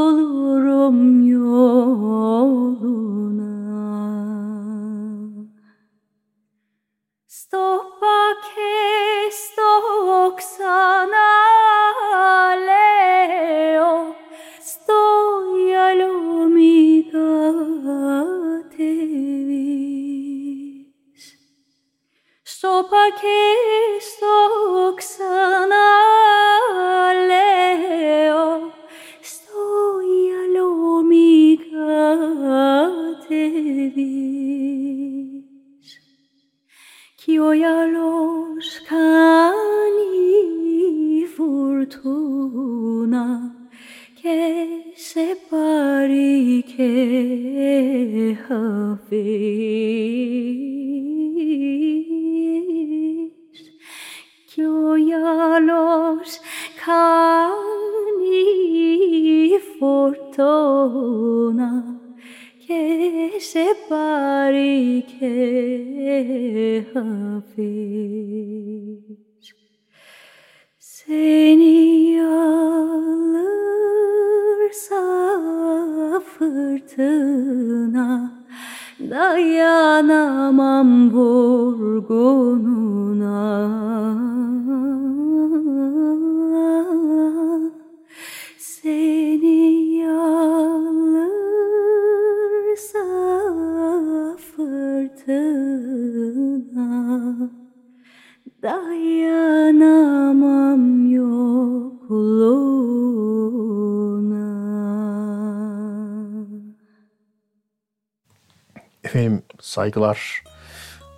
[109.75, 110.43] saygılar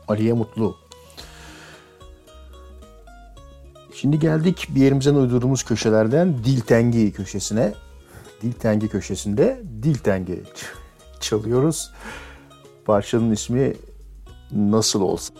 [0.08, 0.76] Aliye Mutlu.
[3.94, 7.74] Şimdi geldik bir yerimizden uydurduğumuz köşelerden Dil Tengi köşesine.
[8.42, 10.64] Dil Tengi köşesinde Dil Tengi ç-
[11.20, 11.90] çalıyoruz.
[12.84, 13.72] Parçanın ismi
[14.52, 15.34] Nasıl Olsa.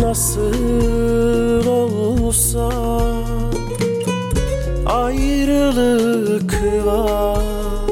[0.00, 2.70] Nasıl olsa
[4.86, 7.89] ayrılık var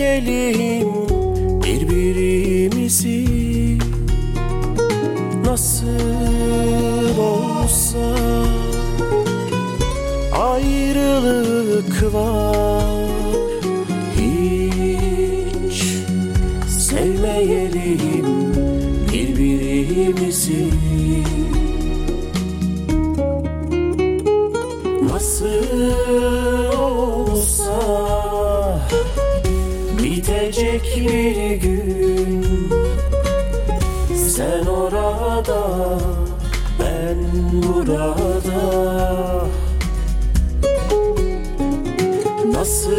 [0.00, 0.88] sevmeyelim
[1.64, 3.26] birbirimizi.
[5.44, 8.14] Nasıl olsa
[10.32, 12.49] ayrılık var
[35.40, 35.98] orada
[36.80, 37.18] Ben
[37.62, 38.16] burada.
[42.52, 42.92] Nasıl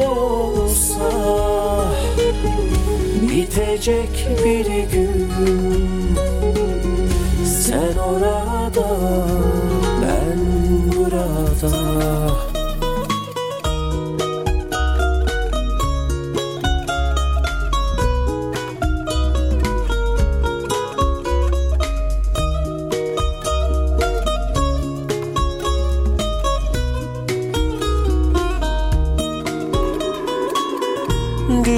[0.00, 1.10] olsa
[3.22, 5.28] Bitecek bir gün.
[7.44, 8.33] Sen orada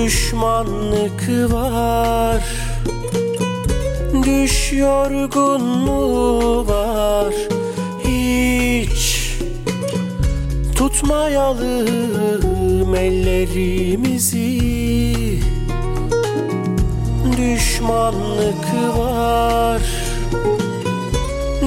[0.05, 2.45] Düşmanlık var.
[4.27, 7.35] Düş yorgunluğu var?
[8.05, 9.33] Hiç.
[10.77, 11.75] Tutmayalım
[12.95, 14.61] ellerimizi.
[17.37, 18.67] Düşmanlık
[18.99, 19.83] var.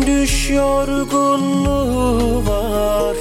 [0.07, 3.18] Düş yorgunluğu var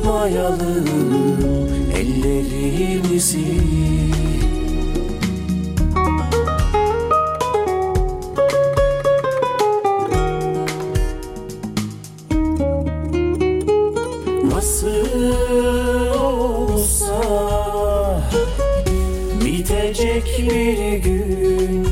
[0.00, 0.86] Tutmayalım
[1.94, 3.60] ellerimizi.
[14.44, 14.90] Nasıl
[16.20, 17.20] olsa
[19.44, 21.88] Bitecek bir gün.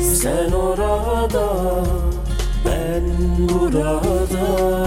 [0.00, 1.84] Sen orada
[2.64, 3.02] Ben
[3.48, 4.83] burada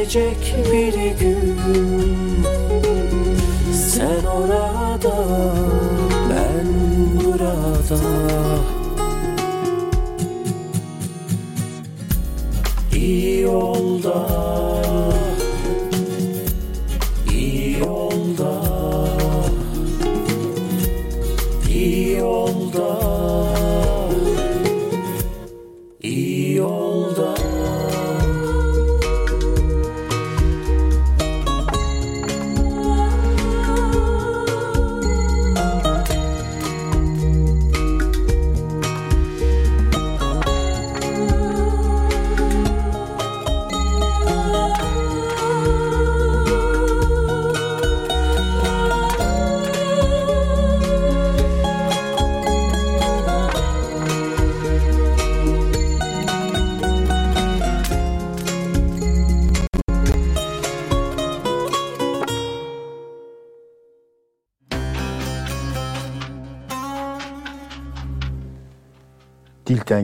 [0.00, 1.99] bitecek bir gün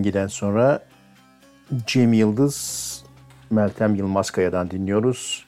[0.06, 0.84] Dilten giden sonra
[1.86, 3.04] Cem Yıldız,
[3.50, 5.46] Meltem Yılmaz Kaya'dan dinliyoruz.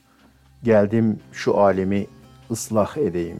[0.62, 2.06] Geldim şu alemi
[2.50, 3.38] ıslah edeyim.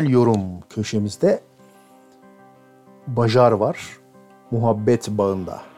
[0.00, 0.40] Güzel yorum
[0.70, 1.40] köşemizde
[3.06, 3.76] Bajar var.
[4.50, 5.69] Muhabbet bağında.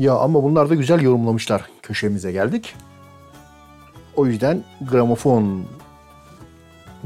[0.00, 1.62] Ya ama bunlar da güzel yorumlamışlar.
[1.82, 2.74] Köşemize geldik.
[4.16, 5.64] O yüzden gramofon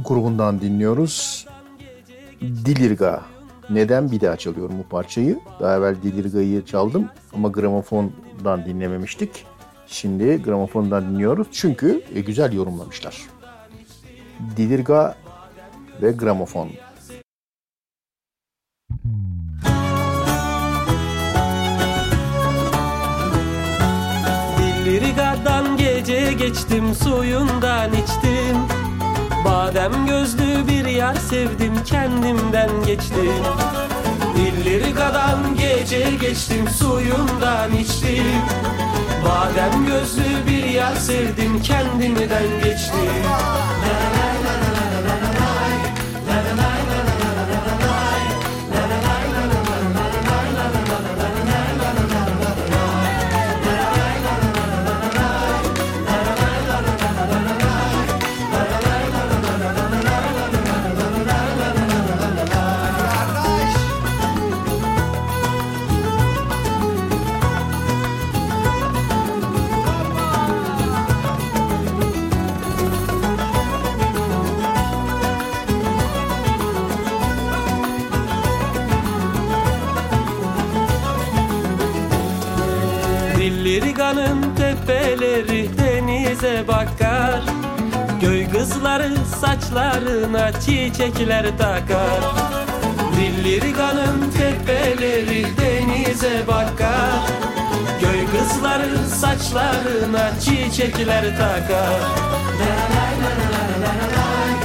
[0.05, 1.47] grubundan dinliyoruz.
[2.41, 3.23] Dilirga.
[3.71, 5.39] Neden bir daha çalıyorum bu parçayı?
[5.61, 9.47] Daha evvel Dilirga'yı çaldım ama gramofondan dinlememiştik.
[9.87, 13.23] Şimdi gramofondan dinliyoruz çünkü e, güzel yorumlamışlar.
[14.57, 15.15] Dilirga
[16.03, 16.69] ve gramofon.
[24.95, 28.57] Dilirga'dan gece geçtim suyundan içtim.
[29.45, 33.33] Badem gözlü bir yar sevdim kendimden geçtim.
[34.37, 38.43] Dilirga'dan gece geçtim suyundan içtim.
[39.25, 43.25] Badem gözlü bir yar sevdim kendimden geçtim
[84.87, 87.41] Tepeleri denize bakar.
[88.21, 92.21] Göy kızları saçlarına çiçekler takar.
[93.17, 97.13] Lillirigan'ın tepeleri denize bakar.
[98.01, 102.01] Göy kızları saçlarına çiçekler takar.
[104.35, 104.64] Çilek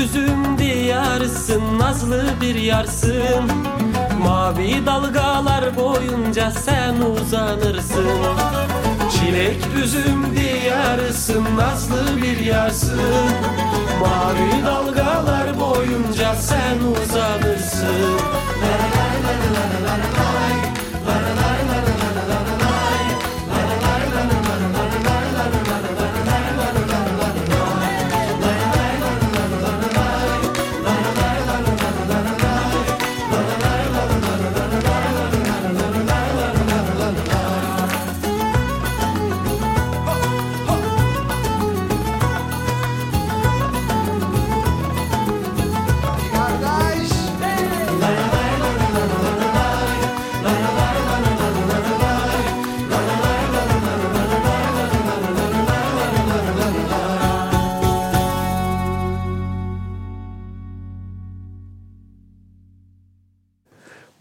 [0.00, 3.50] üzüm diyarısın Nazlı bir yarsın.
[4.22, 8.06] Mavi dalgalar boyunca sen uzanırsın.
[9.12, 13.00] Çilek üzüm diyarısın Nazlı bir yarsın.
[14.00, 18.18] Mavi dalgalar boyunca sen uzanırsın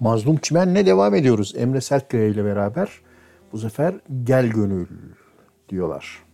[0.07, 1.53] Mazlum Çimen'le devam ediyoruz.
[1.57, 2.89] Emre Sertkaya ile beraber
[3.51, 4.87] bu sefer Gel Gönül
[5.69, 6.26] diyorlar.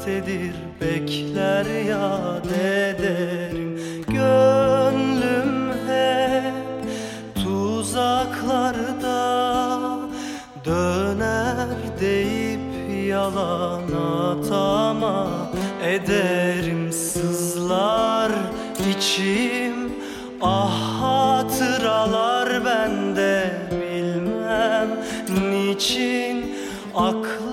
[0.00, 6.54] Kalptedir bekler yad ederim Gönlüm hep
[7.34, 9.20] tuzaklarda
[10.64, 11.68] Döner
[12.00, 12.60] deyip
[13.08, 15.50] yalan atama
[15.84, 16.92] Ederim.
[16.92, 18.32] Sızlar
[18.96, 19.92] içim
[20.42, 23.52] Ah hatıralar bende.
[23.70, 24.88] Bilmem
[25.50, 26.54] niçin
[26.94, 27.49] Aklım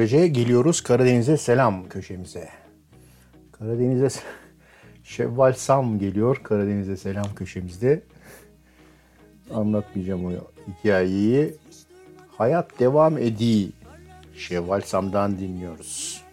[0.00, 2.48] böylece geliyoruz Karadeniz'e selam köşemize.
[3.52, 4.08] Karadeniz'e
[5.04, 8.02] Şevval Sam geliyor Karadeniz'e selam köşemizde.
[9.54, 10.30] Anlatmayacağım o
[10.68, 11.54] hikayeyi.
[12.38, 13.68] Hayat devam ediyor.
[14.36, 16.24] Şevval Sam'dan dinliyoruz.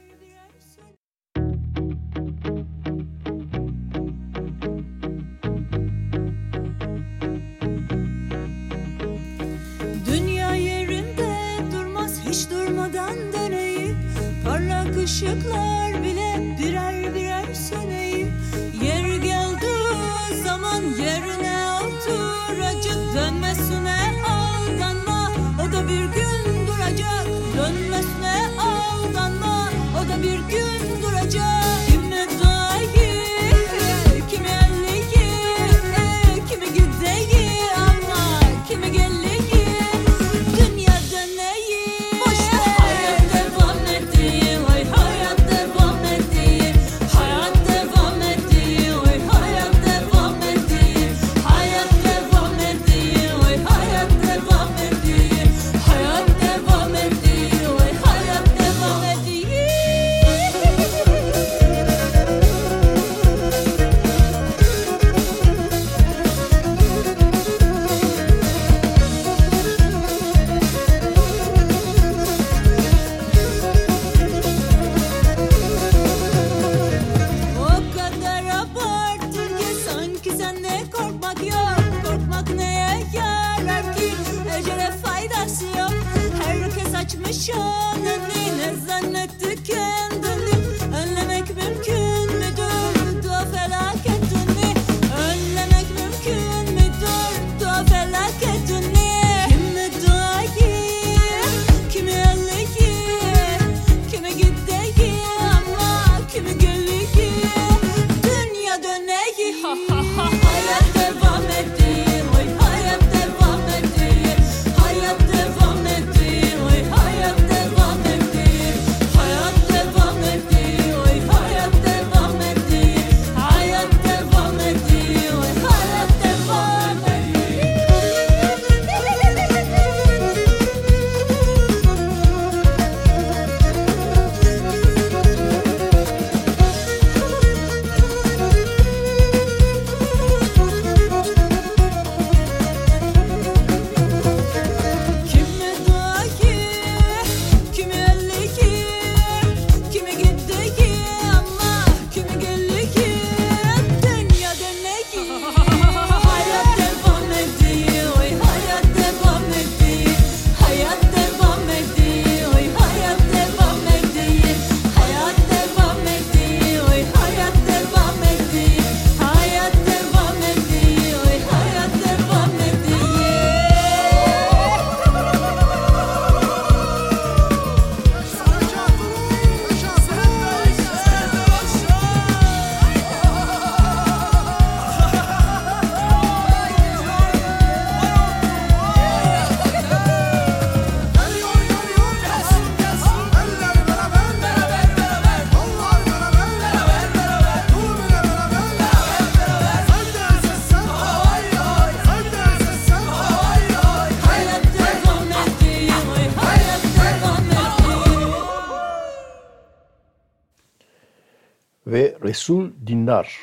[212.28, 213.42] Resul Dindar.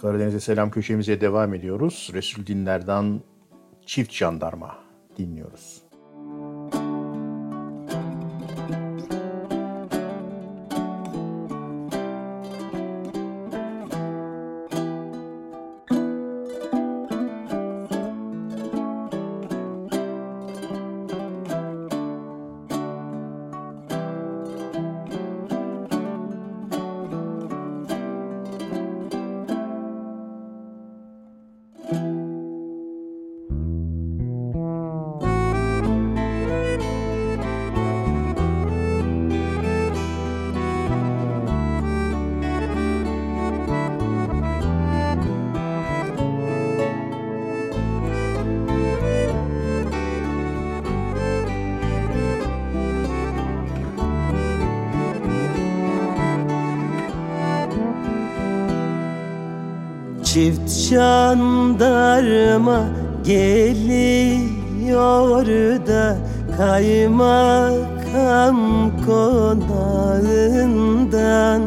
[0.00, 2.10] Karadeniz'e selam köşemize devam ediyoruz.
[2.14, 3.20] Resul Dindar'dan
[3.86, 4.78] Çift Jandarma
[60.34, 62.80] Çift jandarma
[63.24, 65.46] geliyor
[65.86, 66.16] da
[66.56, 68.58] kaymakam
[69.06, 71.62] konağından.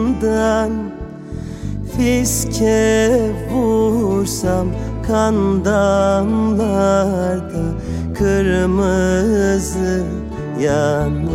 [1.96, 3.20] Fiske
[3.52, 4.66] vursam
[5.06, 7.62] kan damlarda
[8.18, 10.04] Kırmızı
[10.60, 11.32] yanağından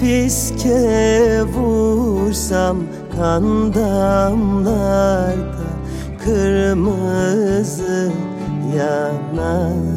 [0.00, 2.76] Fiske vursam
[3.16, 5.68] kan damlarda
[6.24, 8.12] Kırmızı
[8.76, 9.88] yanağından.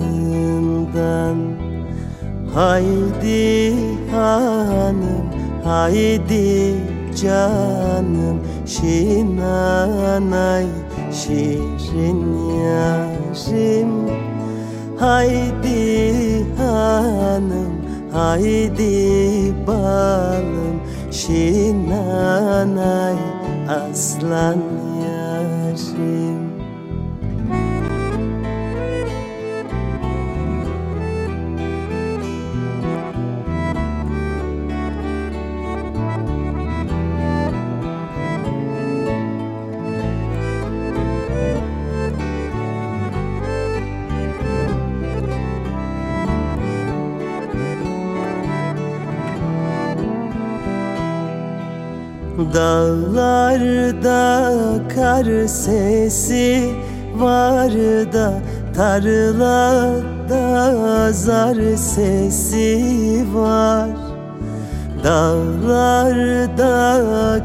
[2.54, 3.76] Haydi
[4.12, 5.26] hanım,
[5.64, 6.76] haydi
[7.22, 8.41] canım
[8.82, 10.66] Şinanay
[11.14, 12.22] şirin
[12.66, 13.94] yarim.
[15.00, 17.74] Haydi hanım,
[18.14, 20.82] haydi balım.
[21.12, 22.36] Şinanay
[23.68, 24.61] aslan
[52.54, 54.50] Dağlarda
[54.96, 56.70] kar sesi
[57.16, 57.72] var
[58.14, 58.34] da
[58.76, 60.44] Tarlada
[61.14, 63.90] zar sesi var.
[65.04, 66.78] Dağlarda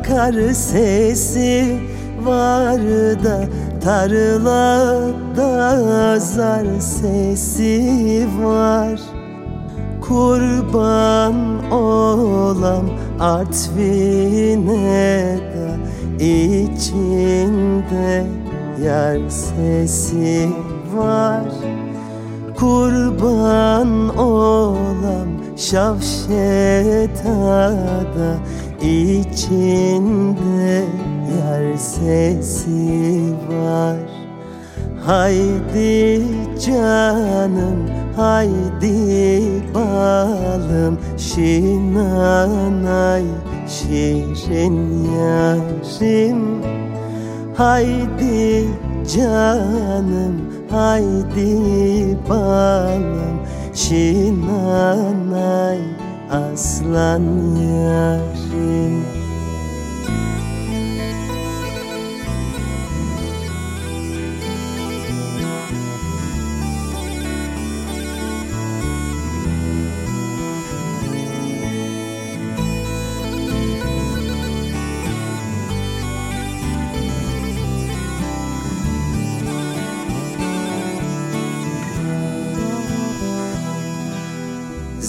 [0.03, 1.81] kar sesi
[2.25, 2.81] var
[3.25, 3.45] da
[3.85, 5.41] Tarlada
[6.21, 9.01] zar sesi var.
[10.01, 11.35] Kurban
[11.73, 12.91] olam
[13.21, 14.77] Artvin'e
[15.53, 15.69] de
[16.25, 18.27] içinde
[18.85, 20.49] yar sesi
[20.97, 21.45] var.
[22.57, 27.31] Kurban olam Şavşet'a
[28.17, 28.39] da
[28.87, 30.85] içinde
[31.39, 33.97] yar sesi var.
[35.07, 36.23] Haydi
[36.67, 37.81] canım
[38.17, 42.45] haydi balım Şinanay
[43.69, 46.63] şirin yarim.
[47.57, 48.67] Haydi
[49.17, 50.35] canım
[50.71, 53.39] haydi balım
[53.75, 55.19] Şinanay
[56.31, 57.23] aslan
[57.57, 59.26] yarim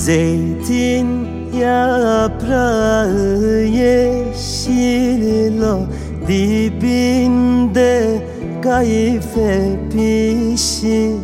[0.07, 1.07] Zeytin
[1.59, 5.79] yaprağı yeşil o
[6.27, 8.21] Dibinde
[8.61, 11.19] kayfe pişir.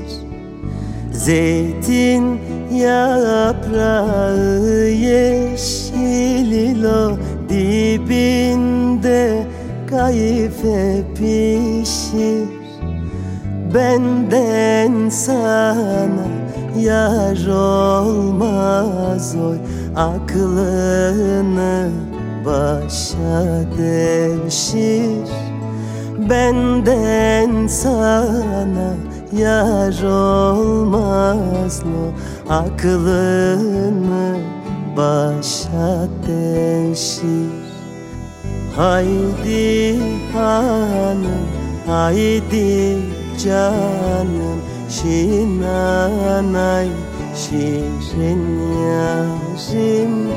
[1.11, 2.39] Zeytin
[2.73, 7.17] yaprağı yeşil o
[7.49, 9.47] Dibinde
[9.89, 12.47] kayfe pişir.
[13.73, 16.22] Benden sana
[16.83, 19.57] yar olmaz oy.
[19.95, 21.89] Aklını
[22.45, 25.29] başa devşir.
[26.29, 28.93] Benden sana
[29.37, 32.11] yar olmaz mı?
[32.49, 34.37] Aklını
[34.97, 37.63] başa devşir.
[38.75, 39.99] Haydi
[40.33, 41.47] hanım,
[41.87, 42.97] haydi
[43.43, 46.87] canım Şinanay,
[47.35, 48.59] şirin
[48.89, 50.27] yarim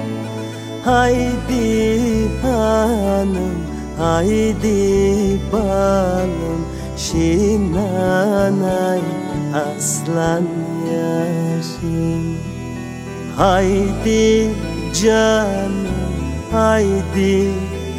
[0.84, 3.56] Haydi hanım,
[3.98, 6.66] haydi balım.
[6.96, 9.00] Şinanay,
[9.54, 10.44] aslan
[10.92, 12.36] yarim
[13.36, 14.50] Haydi
[15.02, 15.86] canım,
[16.52, 17.50] haydi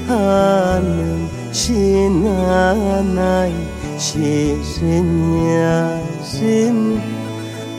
[0.08, 1.30] hanım.
[1.54, 3.52] Şinanay,
[4.00, 5.38] şirin
[6.36, 7.02] yarim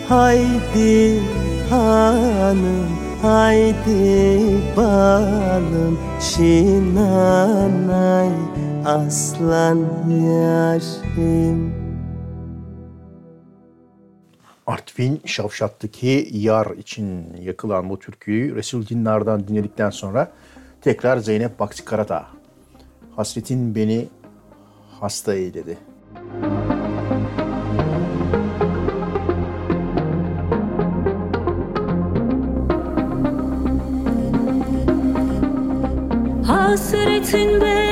[0.09, 1.21] Haydi
[1.71, 2.89] hanım,
[3.23, 4.47] haydi
[4.77, 7.49] balım Şinanay,
[8.85, 9.79] aslan
[10.11, 11.75] yarim
[14.67, 20.33] Artvin Şavşat'taki yar için yakılan bu türküyü Resul Dindar'dan dinledikten sonra
[20.81, 22.27] tekrar Zeynep Baksi Karadağ.
[23.17, 24.09] Hasretin beni
[25.01, 25.79] hasta eyledi.
[36.69, 37.88] Hasretin beni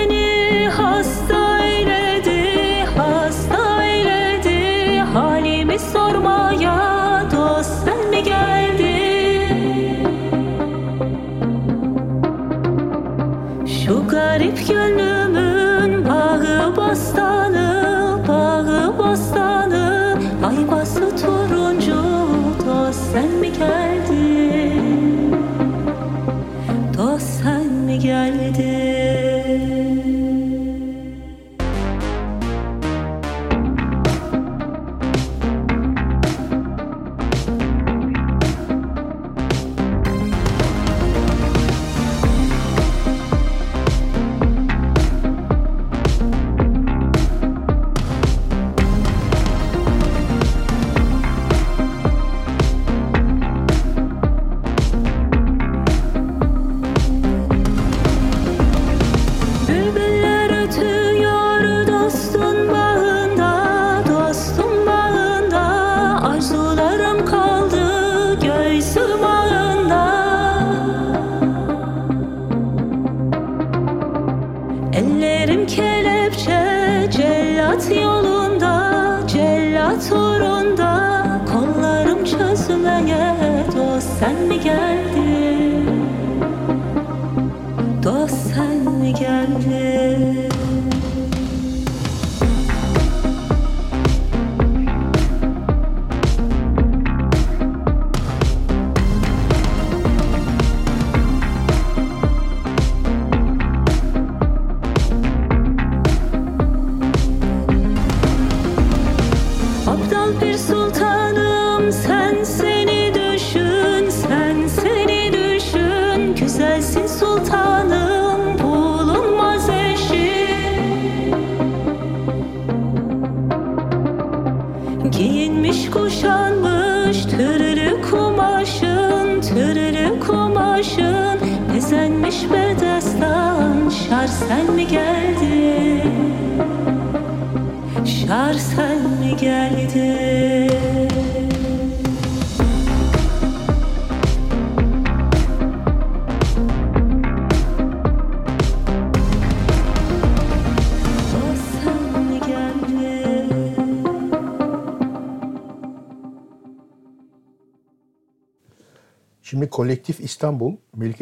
[77.91, 80.46] yolunda, cellat uğrunda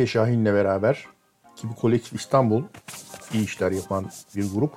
[0.05, 1.07] Melike Şahin'le beraber
[1.57, 2.63] ki bu Kolektif İstanbul
[3.33, 4.73] iyi işler yapan bir grup.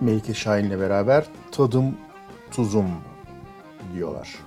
[0.00, 1.96] Melike Şahin'le beraber tadım
[2.50, 2.90] tuzum
[3.94, 4.38] diyorlar.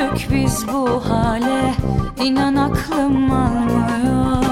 [0.00, 1.74] Düştük biz bu hale
[2.24, 4.44] İnan aklım almıyor.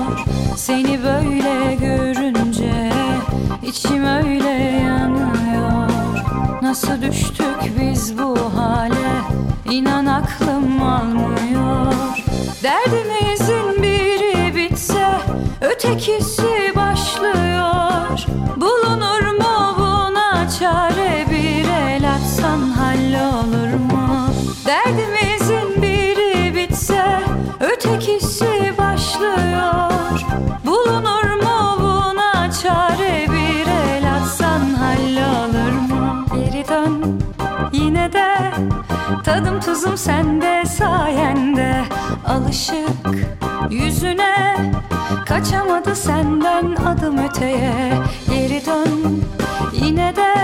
[0.56, 2.92] Seni böyle görünce
[3.62, 4.50] içim öyle
[4.84, 5.90] yanıyor.
[6.62, 9.22] Nasıl düştük biz bu hale
[9.70, 11.92] İnan aklım almıyor.
[12.62, 15.08] Derdimizin biri bitse
[15.60, 16.72] Ötekisi
[39.28, 41.84] Tadım tuzum sende sayende.
[42.26, 42.88] Alışık
[43.70, 44.56] yüzüne
[45.26, 47.92] Kaçamadı senden adım öteye.
[48.30, 49.24] Geri dön
[49.72, 50.34] yine de.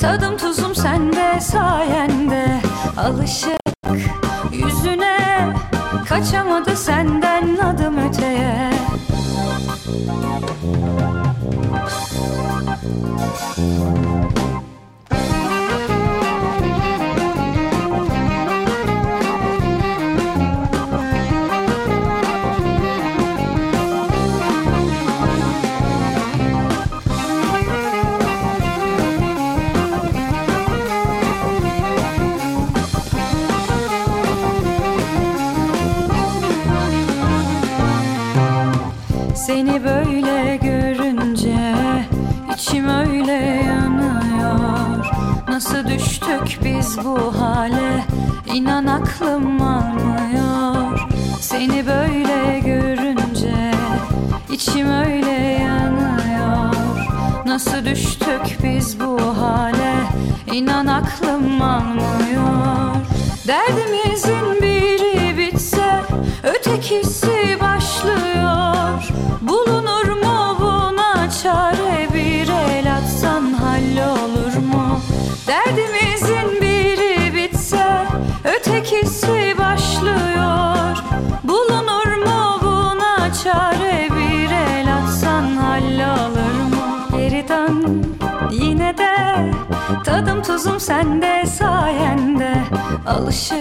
[0.00, 2.60] Tadım tuzum sende sayende.
[2.96, 3.61] Alışık
[39.46, 41.74] Seni böyle görünce
[42.54, 43.32] içim öyle
[43.66, 45.06] yanıyor.
[45.48, 48.04] Nasıl düştük biz bu hale?
[48.54, 51.00] İnan aklım almıyor.
[51.40, 53.72] Seni böyle görünce
[54.52, 56.74] içim öyle yanıyor.
[57.46, 59.94] Nasıl düştük biz bu hale?
[60.52, 62.94] İnan aklım almıyor.
[63.46, 64.91] Derdimizin bitse
[66.42, 69.08] ötekisi başlıyor.
[69.40, 72.08] Bulunur mu buna çare?
[72.14, 75.00] Bir el atsan hallolur mu?
[75.46, 78.06] Derdimizin biri bitse
[78.44, 80.96] ötekisi başlıyor.
[81.44, 84.08] Bulunur mu buna çare?
[84.10, 87.16] Bir el atsan hallolur mu?
[87.16, 88.04] Geri dön
[88.50, 89.12] yine de
[90.04, 92.54] tadım tuzum sende sayende.
[93.06, 93.56] Alışık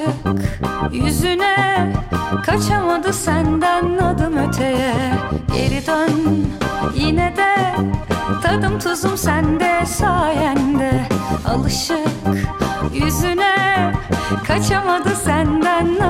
[0.92, 1.94] yüzüne
[2.40, 4.94] Kaçamadı senden adım öteye.
[5.56, 6.48] Geri dön
[6.96, 7.56] yine de.
[8.44, 11.08] Tadım tuzum sende sayende.
[11.46, 11.98] Alışık
[12.94, 13.94] yüzüne.
[14.48, 16.01] Kaçamadı senden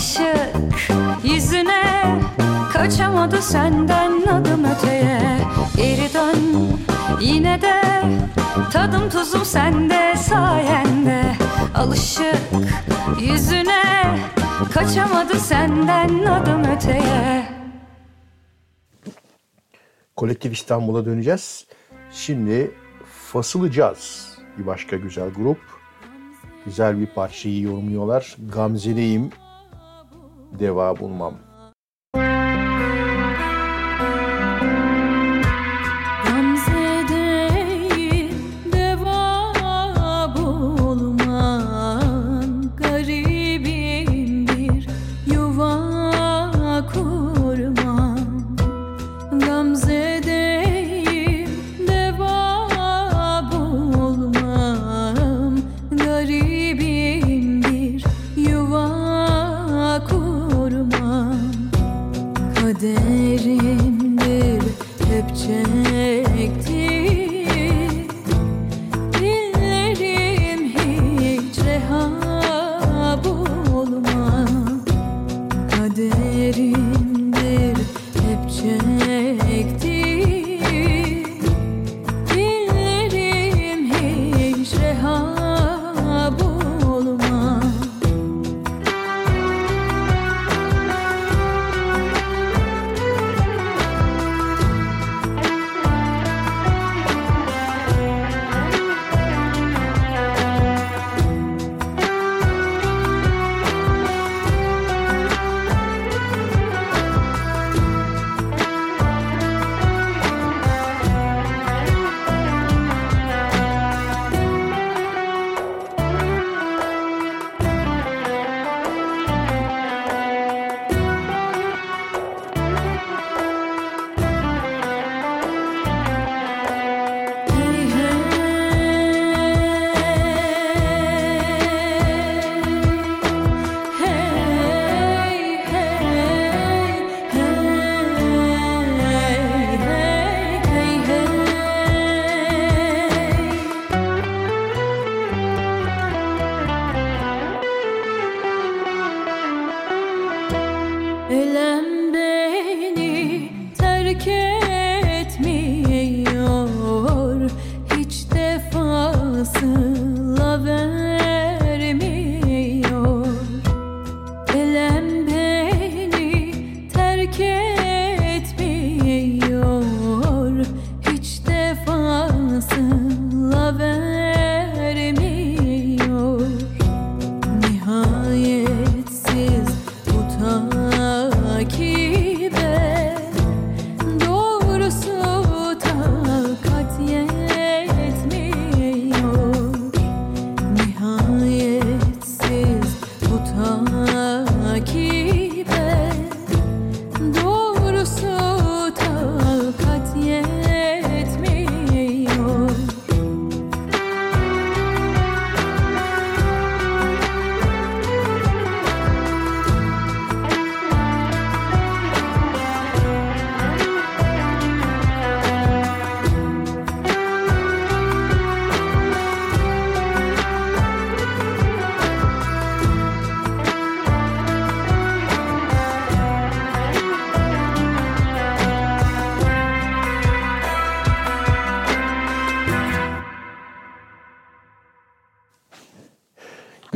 [0.00, 2.20] Alışık yüzüne.
[2.72, 5.20] Kaçamadı senden adım öteye.
[5.76, 6.68] Geri dön
[7.20, 7.82] yine de.
[8.72, 11.22] Tadım tuzum sende sayende.
[11.74, 12.36] Alışık
[13.20, 14.18] yüzüne.
[14.72, 17.46] Kaçamadı senden adım öteye.
[20.16, 21.66] Kolektif İstanbul'a döneceğiz.
[22.12, 22.70] Şimdi
[23.32, 24.28] Fasılı Caz
[24.58, 25.60] bir başka güzel grup.
[26.64, 28.36] Güzel bir parçayı yorumluyorlar.
[28.52, 29.30] Gamze'deyim,
[30.52, 31.49] deva bulmam.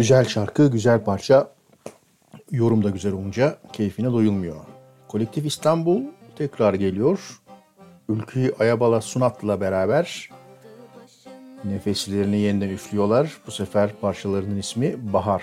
[0.05, 1.51] Güzel şarkı, güzel parça,
[2.51, 4.56] yorum da güzel olunca keyfine doyulmuyor.
[5.09, 6.02] Kolektif İstanbul
[6.36, 7.40] tekrar geliyor.
[8.09, 10.31] Ülkü Ayabala Sunat'la beraber
[11.64, 13.39] nefeslerini yeniden üflüyorlar.
[13.47, 15.43] Bu sefer parçalarının ismi Bahar.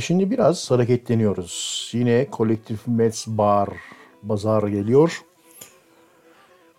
[0.00, 1.90] Şimdi biraz hareketleniyoruz.
[1.94, 3.68] Yine kolektif Mets Bar
[4.22, 5.22] Bazar geliyor.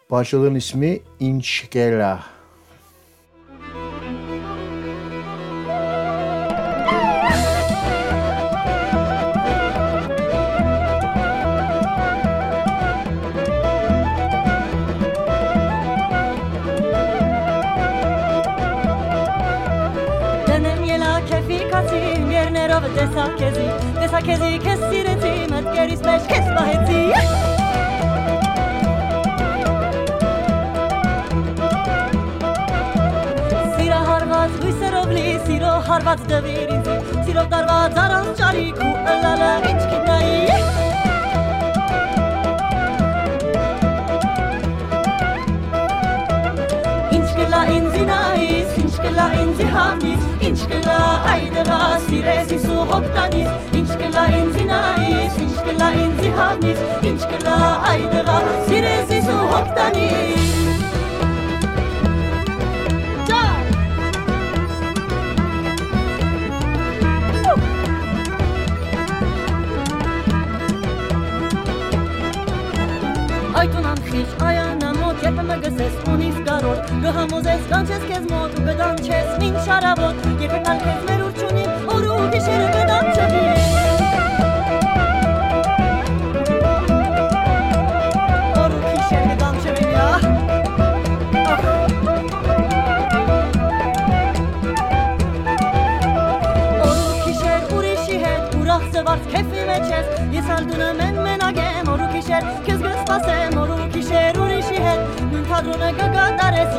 [0.10, 2.24] Parçaların ismi Inchkela.
[77.02, 81.66] Կհամոզես կանչես քեզ մոտ ու կդանչես մինչ արավոտ Երբ ընտալ քեզ մեր ուրջունի,
[81.96, 82.81] օր ու գիշերը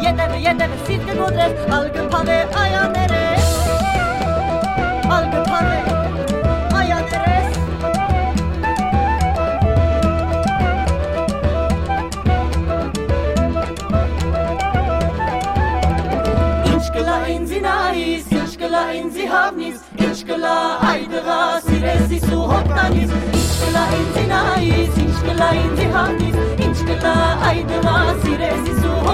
[0.02, 3.18] Ետևը, ետևը սիտ կգոտրես, ալգը պավե այաները
[5.16, 5.76] Ալգը պավե
[6.80, 7.36] այաները
[16.72, 20.56] Ինչ կլա ինձի նայիս, ինչ կլա ինձի հավնիս Ինչ կլա
[20.90, 21.38] այդղա
[21.68, 29.10] սիրես իսու հոգտանիս Ինչ կլա ինձի նայիս, ինչ կլա ինձի հավնիս aşkına aydına siresi su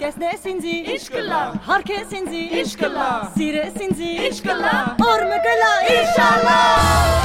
[0.00, 4.74] Տեսնես ինձի Ինչ կլա Հարկես ինձի Ինչ կլա Սիրես ինձի Ինչ կլա
[5.12, 7.19] Օրմը կլա Ինշալլա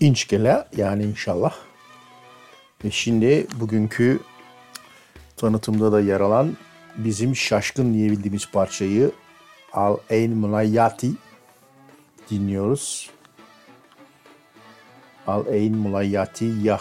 [0.00, 1.54] İnşkele yani inşallah.
[2.84, 4.20] Ve şimdi bugünkü
[5.36, 6.56] tanıtımda da yer alan
[6.96, 9.12] bizim şaşkın diye bildiğimiz parçayı
[9.72, 11.10] Al Ein Munayyati
[12.30, 13.10] dinliyoruz.
[15.26, 16.76] Al Ein Munayyati Ya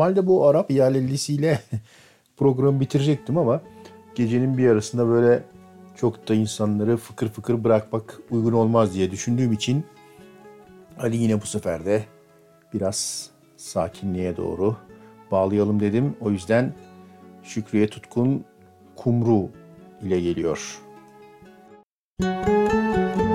[0.00, 1.60] Normalde bu Arap iyalellisiyle
[2.36, 3.60] programı bitirecektim ama
[4.14, 5.42] gecenin bir yarısında böyle
[5.96, 9.84] çok da insanları fıkır fıkır bırakmak uygun olmaz diye düşündüğüm için
[10.98, 12.04] Ali yine bu sefer de
[12.74, 14.76] biraz sakinliğe doğru
[15.30, 16.16] bağlayalım dedim.
[16.20, 16.74] O yüzden
[17.42, 18.44] Şükriye Tutkun
[18.96, 19.48] Kumru
[20.02, 20.80] ile geliyor.
[22.22, 23.29] Kanadı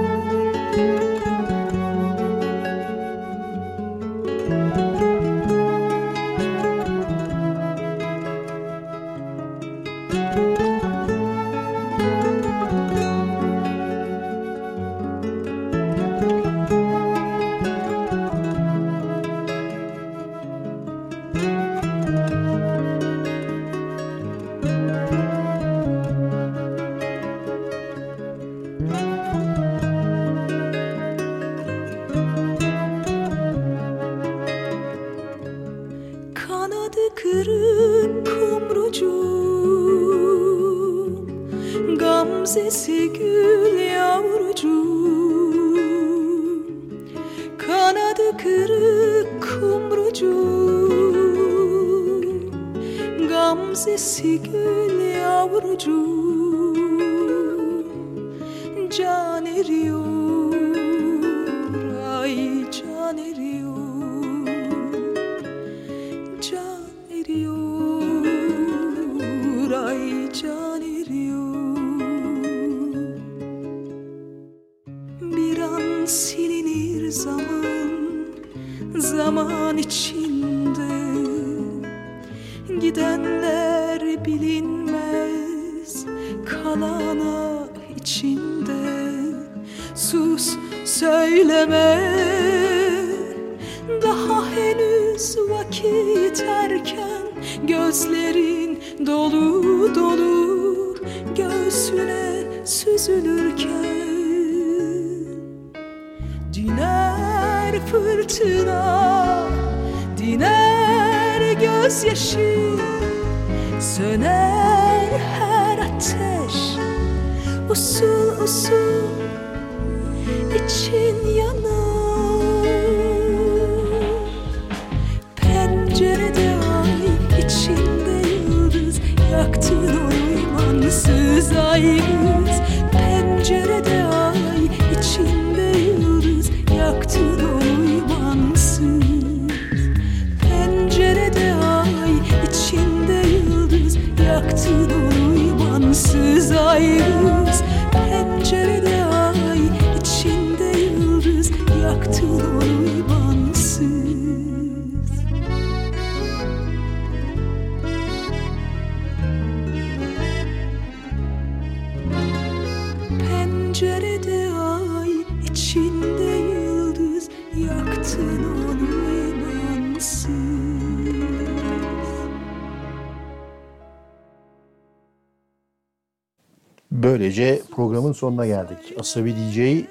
[178.15, 178.95] sonuna geldik.
[178.99, 179.85] Asabi DJ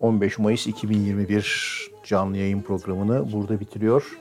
[0.00, 4.18] 15 Mayıs 2021 canlı yayın programını burada bitiriyor.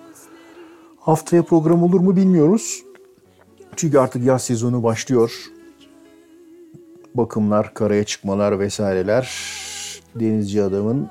[0.99, 2.83] Haftaya program olur mu bilmiyoruz.
[3.75, 5.33] Çünkü artık yaz sezonu başlıyor.
[7.15, 9.31] Bakımlar, karaya çıkmalar vesaireler
[10.15, 11.09] denizci adamın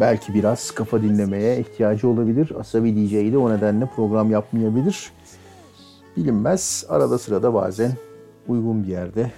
[0.00, 2.52] belki biraz kafa dinlemeye ihtiyacı olabilir.
[2.60, 5.12] Asabi DJ de o nedenle program yapmayabilir.
[6.16, 6.86] Bilinmez.
[6.88, 7.92] Arada sırada bazen
[8.48, 9.30] uygun bir yerde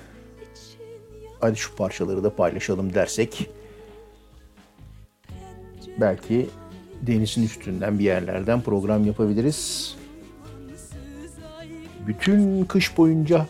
[1.41, 3.51] hadi şu parçaları da paylaşalım dersek
[6.01, 6.47] belki
[7.03, 9.95] denizin üstünden bir yerlerden program yapabiliriz.
[12.07, 13.47] Bütün kış boyunca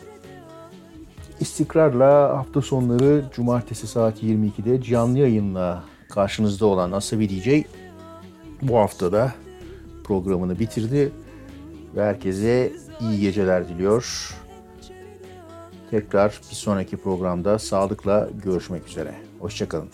[1.39, 7.49] istikrarla hafta sonları cumartesi saat 22'de canlı yayınla karşınızda olan Asabi DJ
[8.61, 9.33] bu haftada
[10.03, 11.11] programını bitirdi
[11.95, 14.33] ve herkese iyi geceler diliyor.
[15.91, 19.13] Tekrar bir sonraki programda sağlıkla görüşmek üzere.
[19.39, 19.89] Hoşçakalın.